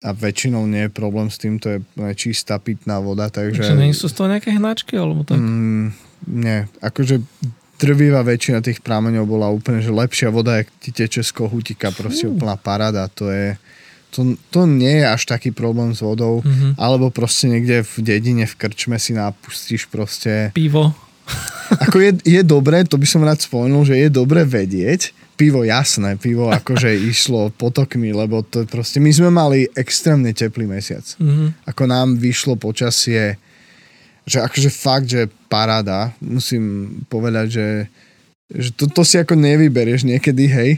a 0.01 0.09
väčšinou 0.11 0.65
nie 0.65 0.87
je 0.87 0.91
problém 0.91 1.29
s 1.29 1.37
tým, 1.37 1.59
to 1.59 1.69
je 1.69 1.79
čistá 2.17 2.57
pitná 2.57 2.97
voda, 2.97 3.29
takže... 3.29 3.61
Takže 3.61 3.77
nie 3.77 3.93
sú 3.93 4.09
z 4.09 4.15
toho 4.15 4.27
nejaké 4.27 4.51
hnačky, 4.51 4.97
alebo 4.97 5.23
tak? 5.23 5.37
Mm, 5.37 5.93
nie, 6.25 6.59
akože 6.81 7.21
drvivá 7.83 8.23
väčšina 8.23 8.63
tých 8.63 8.79
prameňov 8.79 9.27
bola 9.27 9.51
úplne, 9.51 9.83
že 9.83 9.91
lepšia 9.91 10.31
voda, 10.31 10.57
jak 10.57 10.71
ti 10.79 10.91
teče 10.91 11.21
z 11.21 11.33
kohutika, 11.33 11.91
proste 11.91 12.25
Fú. 12.25 12.33
úplná 12.33 12.55
parada, 12.55 13.09
to 13.09 13.27
je... 13.27 13.59
To, 14.13 14.23
to 14.47 14.69
nie 14.69 15.01
je 15.01 15.07
až 15.09 15.25
taký 15.27 15.51
problém 15.51 15.91
s 15.91 16.01
vodou, 16.01 16.41
Mhm. 16.41 16.77
alebo 16.77 17.09
proste 17.09 17.49
niekde 17.49 17.81
v 17.83 17.95
dedine, 17.99 18.45
v 18.45 18.55
krčme 18.55 18.95
si 18.97 19.11
napustíš 19.11 19.89
proste 19.89 20.53
Pivo. 20.53 20.93
ako 21.81 21.97
je, 21.99 22.11
je 22.23 22.41
dobré, 22.43 22.85
to 22.85 22.95
by 22.95 23.05
som 23.05 23.23
rád 23.23 23.41
spomenul, 23.41 23.83
že 23.83 23.97
je 23.97 24.09
dobré 24.09 24.45
vedieť, 24.45 25.11
pivo 25.33 25.65
jasné, 25.65 26.21
pivo 26.21 26.53
akože 26.53 26.93
išlo 27.09 27.49
potokmi, 27.51 28.13
lebo 28.13 28.45
to 28.45 28.63
proste, 28.65 29.01
my 29.01 29.09
sme 29.09 29.29
mali 29.29 29.65
extrémne 29.73 30.29
teplý 30.31 30.69
mesiac. 30.69 31.03
Mhm. 31.17 31.65
Ako 31.65 31.83
nám 31.87 32.15
vyšlo 32.15 32.55
počasie, 32.55 33.41
že 34.27 34.39
akože 34.43 34.71
fakt, 34.71 35.07
že 35.11 35.27
paráda, 35.51 36.15
musím 36.23 36.97
povedať, 37.11 37.47
že, 37.51 37.69
že 38.51 38.71
to, 38.75 38.87
to 38.87 39.03
si 39.03 39.19
ako 39.19 39.35
nevyberieš 39.35 40.07
niekedy, 40.07 40.47
hej, 40.47 40.71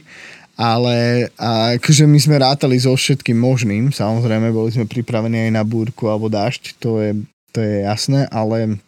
ale 0.55 1.29
a 1.35 1.75
akože 1.77 2.07
my 2.07 2.19
sme 2.19 2.37
rátali 2.39 2.79
so 2.79 2.95
všetkým 2.95 3.35
možným, 3.35 3.91
samozrejme, 3.91 4.55
boli 4.55 4.71
sme 4.71 4.87
pripravení 4.87 5.51
aj 5.51 5.53
na 5.53 5.63
búrku 5.67 6.07
alebo 6.07 6.31
dážď, 6.31 6.63
to 6.79 7.03
je, 7.03 7.11
to 7.51 7.59
je 7.59 7.85
jasné, 7.85 8.31
ale, 8.31 8.79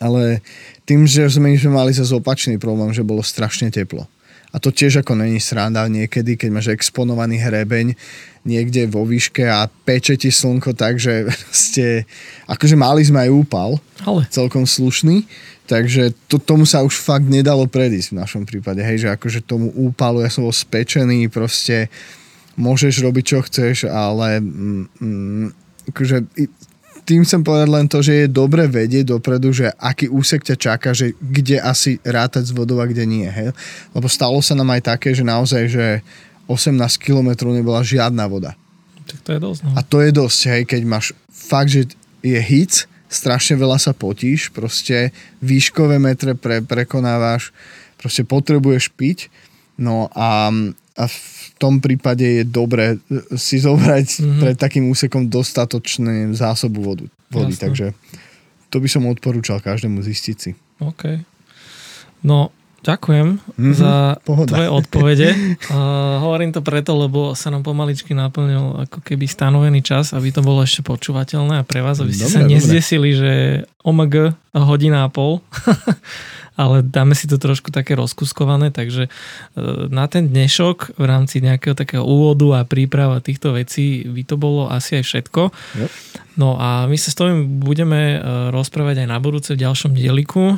ale 0.00 0.40
tým, 0.88 1.04
že 1.04 1.28
sme, 1.28 1.52
sme 1.54 1.76
mali 1.76 1.92
zase 1.92 2.16
opačný 2.16 2.56
problém, 2.56 2.90
že 2.96 3.04
bolo 3.04 3.20
strašne 3.20 3.68
teplo. 3.68 4.08
A 4.54 4.62
to 4.62 4.70
tiež 4.70 5.02
ako 5.02 5.18
není 5.18 5.42
sranda 5.42 5.82
niekedy, 5.90 6.38
keď 6.38 6.48
máš 6.54 6.70
exponovaný 6.70 7.42
hrebeň 7.42 7.98
niekde 8.46 8.86
vo 8.86 9.02
výške 9.02 9.42
a 9.50 9.66
peče 9.66 10.14
ti 10.14 10.30
slnko 10.30 10.78
tak, 10.78 11.02
že 11.02 11.26
ste, 11.50 12.06
akože 12.46 12.78
mali 12.78 13.02
sme 13.02 13.26
aj 13.26 13.30
úpal, 13.34 13.70
Ale. 14.06 14.22
celkom 14.30 14.62
slušný, 14.62 15.26
takže 15.66 16.14
to, 16.30 16.38
tomu 16.38 16.62
sa 16.68 16.86
už 16.86 16.94
fakt 16.94 17.26
nedalo 17.26 17.66
predísť 17.66 18.14
v 18.14 18.20
našom 18.22 18.42
prípade, 18.46 18.84
hej, 18.84 19.04
že 19.04 19.08
akože 19.10 19.42
tomu 19.42 19.74
úpalu, 19.74 20.22
ja 20.22 20.30
som 20.30 20.46
bol 20.46 20.54
spečený, 20.54 21.26
proste 21.32 21.90
môžeš 22.54 23.02
robiť 23.02 23.24
čo 23.26 23.38
chceš, 23.42 23.90
ale 23.90 24.38
mm, 24.38 24.84
mm, 25.02 25.46
akože 25.90 26.16
tým 27.04 27.22
chcem 27.22 27.44
povedať 27.44 27.68
len 27.68 27.86
to, 27.86 28.00
že 28.00 28.24
je 28.24 28.26
dobre 28.32 28.64
vedieť 28.64 29.12
dopredu, 29.12 29.52
že 29.52 29.68
aký 29.76 30.08
úsek 30.08 30.40
ťa 30.40 30.56
čaká, 30.56 30.96
že 30.96 31.12
kde 31.20 31.60
asi 31.60 32.00
rátať 32.00 32.48
s 32.48 32.56
vodou 32.56 32.80
a 32.80 32.88
kde 32.88 33.04
nie, 33.04 33.28
hej. 33.28 33.52
Lebo 33.92 34.08
stalo 34.08 34.40
sa 34.40 34.56
nám 34.56 34.72
aj 34.72 34.96
také, 34.96 35.12
že 35.12 35.20
naozaj, 35.20 35.62
že 35.68 35.86
18 36.48 36.76
kilometrov 36.96 37.52
nebola 37.52 37.84
žiadna 37.84 38.24
voda. 38.24 38.56
Tak 39.04 39.20
to 39.20 39.30
je 39.36 39.40
dosť. 39.40 39.60
No. 39.64 39.70
A 39.76 39.80
to 39.84 39.98
je 40.00 40.10
dosť, 40.16 40.40
hej, 40.48 40.62
keď 40.64 40.80
máš 40.88 41.06
fakt, 41.28 41.70
že 41.72 41.92
je 42.24 42.40
hic, 42.40 42.88
strašne 43.12 43.60
veľa 43.60 43.76
sa 43.76 43.92
potíš, 43.92 44.48
proste 44.50 45.12
výškové 45.44 46.00
metre 46.00 46.32
pre, 46.32 46.64
prekonávaš, 46.64 47.52
proste 48.00 48.24
potrebuješ 48.24 48.90
piť, 48.96 49.28
no 49.76 50.08
a, 50.16 50.48
a 50.96 51.04
v 51.04 51.33
tom 51.64 51.80
prípade 51.80 52.20
je 52.22 52.44
dobré 52.44 52.94
e, 52.94 52.96
si 53.34 53.56
zobrať 53.56 54.06
Mhm. 54.10 54.20
mm-hmm. 54.20 54.40
pred 54.44 54.56
takým 54.56 54.84
úsekom 54.86 55.26
dostatočné 55.26 56.28
zásobu 56.32 56.84
vodu, 56.84 57.06
vody, 57.28 57.52
Jasné. 57.52 57.62
takže 57.62 57.86
to 58.68 58.76
by 58.78 58.86
som 58.86 59.06
odporúčal 59.06 59.58
každému 59.58 60.02
zistiť 60.02 60.36
si. 60.36 60.50
OK. 60.78 61.22
No, 62.20 62.50
ďakujem 62.80 63.38
mm-hmm, 63.38 63.72
za 63.72 64.18
pohoda. 64.20 64.50
tvoje 64.50 64.68
odpovede. 64.68 65.28
Uh, 65.64 66.20
hovorím 66.20 66.50
to 66.50 66.60
preto, 66.60 66.92
lebo 66.92 67.32
sa 67.32 67.48
nám 67.48 67.62
pomaličky 67.62 68.12
naplnil 68.12 68.84
ako 68.84 69.00
keby 69.00 69.24
stanovený 69.24 69.80
čas, 69.80 70.12
aby 70.12 70.28
to 70.28 70.38
bolo 70.38 70.60
ešte 70.60 70.84
počúvateľné 70.84 71.58
a 71.58 71.64
pre 71.64 71.80
vás, 71.80 71.98
aby 71.98 72.12
ste 72.12 72.28
dobre, 72.28 72.36
sa 72.36 72.42
nezdesili, 72.44 73.10
dobre. 73.10 73.18
že 73.18 73.32
OMG 73.80 74.14
hodina 74.54 75.06
a 75.06 75.08
pol. 75.08 75.40
ale 76.54 76.86
dáme 76.86 77.18
si 77.18 77.26
to 77.26 77.34
trošku 77.34 77.74
také 77.74 77.98
rozkuskované, 77.98 78.70
takže 78.70 79.06
e, 79.06 79.10
na 79.90 80.06
ten 80.06 80.30
dnešok 80.30 80.94
v 80.94 81.04
rámci 81.04 81.42
nejakého 81.42 81.74
takého 81.74 82.06
úvodu 82.06 82.62
a 82.62 82.68
príprava 82.68 83.18
týchto 83.18 83.58
vecí 83.58 84.06
by 84.06 84.22
to 84.22 84.38
bolo 84.38 84.70
asi 84.70 85.02
aj 85.02 85.04
všetko. 85.04 85.42
Yep. 85.50 85.90
No 86.34 86.58
a 86.58 86.90
my 86.90 86.98
sa 86.98 87.14
s 87.14 87.18
tým 87.18 87.62
budeme 87.62 88.18
e, 88.18 88.50
rozprávať 88.50 89.06
aj 89.06 89.08
na 89.10 89.18
budúce 89.22 89.54
v 89.54 89.62
ďalšom 89.66 89.94
dieliku. 89.94 90.54
E, 90.54 90.56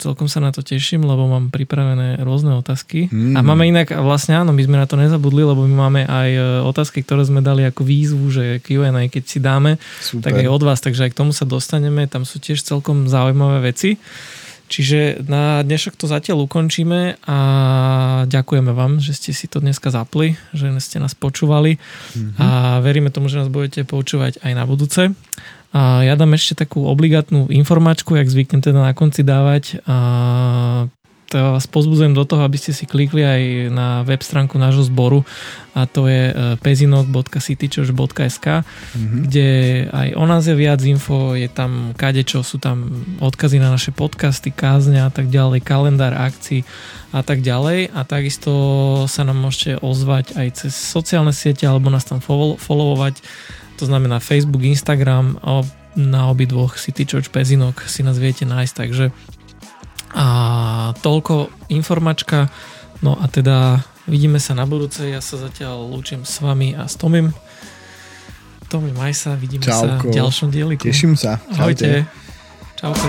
celkom 0.00 0.28
sa 0.32 0.40
na 0.40 0.52
to 0.52 0.64
teším, 0.64 1.04
lebo 1.04 1.28
mám 1.28 1.52
pripravené 1.52 2.20
rôzne 2.24 2.56
otázky. 2.56 3.08
Mm. 3.12 3.36
A 3.36 3.40
máme 3.44 3.68
inak, 3.68 3.92
vlastne 4.00 4.36
áno, 4.36 4.52
my 4.52 4.64
sme 4.64 4.80
na 4.80 4.88
to 4.88 4.96
nezabudli, 4.96 5.44
lebo 5.44 5.64
my 5.64 5.74
máme 5.76 6.00
aj 6.08 6.30
otázky, 6.64 7.04
ktoré 7.04 7.24
sme 7.24 7.44
dali 7.44 7.68
ako 7.68 7.84
výzvu, 7.84 8.24
že 8.32 8.44
Q&A, 8.64 8.92
keď 9.08 9.24
si 9.24 9.38
dáme, 9.40 9.80
Super. 10.00 10.24
tak 10.28 10.44
aj 10.44 10.48
od 10.48 10.62
vás, 10.64 10.80
takže 10.80 11.08
aj 11.08 11.12
k 11.12 11.18
tomu 11.20 11.32
sa 11.36 11.48
dostaneme. 11.48 12.04
Tam 12.08 12.28
sú 12.28 12.40
tiež 12.40 12.60
celkom 12.60 13.08
zaujímavé 13.08 13.72
veci. 13.72 13.96
Čiže 14.68 15.24
na 15.24 15.64
dnešok 15.64 15.96
to 15.96 16.04
zatiaľ 16.04 16.44
ukončíme 16.44 17.16
a 17.24 17.38
ďakujeme 18.28 18.72
vám, 18.76 19.00
že 19.00 19.16
ste 19.16 19.32
si 19.32 19.48
to 19.48 19.64
dneska 19.64 19.88
zapli, 19.88 20.36
že 20.52 20.68
ste 20.84 21.00
nás 21.00 21.16
počúvali 21.16 21.80
mm-hmm. 21.80 22.36
a 22.36 22.78
veríme 22.84 23.08
tomu, 23.08 23.32
že 23.32 23.40
nás 23.40 23.48
budete 23.48 23.88
počúvať 23.88 24.44
aj 24.44 24.52
na 24.52 24.64
budúce. 24.68 25.16
A 25.68 26.00
ja 26.00 26.16
dám 26.16 26.32
ešte 26.32 26.64
takú 26.64 26.88
obligátnu 26.88 27.52
informačku, 27.52 28.16
jak 28.16 28.28
zvyknem 28.28 28.64
teda 28.64 28.80
na 28.80 28.96
konci 28.96 29.20
dávať. 29.20 29.84
A 29.84 29.96
to 31.28 31.60
vás 31.60 31.68
pozbudzujem 31.68 32.16
do 32.16 32.24
toho, 32.24 32.40
aby 32.40 32.56
ste 32.56 32.72
si 32.72 32.88
klikli 32.88 33.20
aj 33.20 33.42
na 33.68 34.00
web 34.00 34.24
stránku 34.24 34.56
nášho 34.56 34.88
zboru 34.88 35.28
a 35.76 35.84
to 35.84 36.08
je 36.08 36.32
e, 36.32 36.56
pezinok.citychurch.sk 36.64 38.46
mm-hmm. 38.64 39.20
kde 39.28 39.48
aj 39.92 40.08
o 40.16 40.24
nás 40.24 40.48
je 40.48 40.56
viac 40.56 40.80
info, 40.88 41.36
je 41.36 41.52
tam 41.52 41.92
kadečo, 41.92 42.40
sú 42.40 42.56
tam 42.56 43.04
odkazy 43.20 43.60
na 43.60 43.68
naše 43.68 43.92
podcasty, 43.92 44.48
kázne 44.48 45.04
a 45.04 45.12
tak 45.12 45.28
ďalej, 45.28 45.60
kalendár 45.60 46.16
akcií 46.16 46.64
a 47.12 47.20
tak 47.20 47.44
ďalej 47.44 47.92
a 47.92 48.00
takisto 48.08 48.52
sa 49.04 49.28
nám 49.28 49.36
môžete 49.36 49.84
ozvať 49.84 50.32
aj 50.32 50.48
cez 50.64 50.72
sociálne 50.72 51.36
siete 51.36 51.68
alebo 51.68 51.92
nás 51.92 52.08
tam 52.08 52.24
followovať, 52.56 53.20
to 53.76 53.84
znamená 53.84 54.18
Facebook, 54.18 54.64
Instagram 54.64 55.36
na 55.98 56.30
obidvoch 56.30 56.78
City 56.78 57.04
Church 57.04 57.28
Pezinok 57.28 57.84
si 57.84 58.00
nás 58.00 58.16
viete 58.16 58.46
nájsť, 58.46 58.74
takže 58.74 59.04
a 60.14 60.26
toľko 61.04 61.52
informačka. 61.68 62.48
No 63.04 63.14
a 63.18 63.28
teda 63.28 63.84
vidíme 64.08 64.40
sa 64.40 64.56
na 64.56 64.64
budúce. 64.64 65.04
Ja 65.06 65.20
sa 65.20 65.36
zatiaľ 65.36 65.84
lúčim 65.84 66.24
s 66.24 66.40
vami 66.40 66.72
a 66.74 66.88
s 66.88 66.96
Tomim. 66.96 67.30
Tomi, 68.68 68.92
maj 68.92 69.16
sa, 69.16 69.32
vidíme 69.32 69.64
Čauko. 69.64 69.80
sa 69.80 70.04
v 70.04 70.12
ďalšom 70.12 70.48
dieliku. 70.52 70.84
Teším 70.84 71.16
sa. 71.16 71.40
Ahojte. 71.56 72.04
Čauko. 72.76 73.08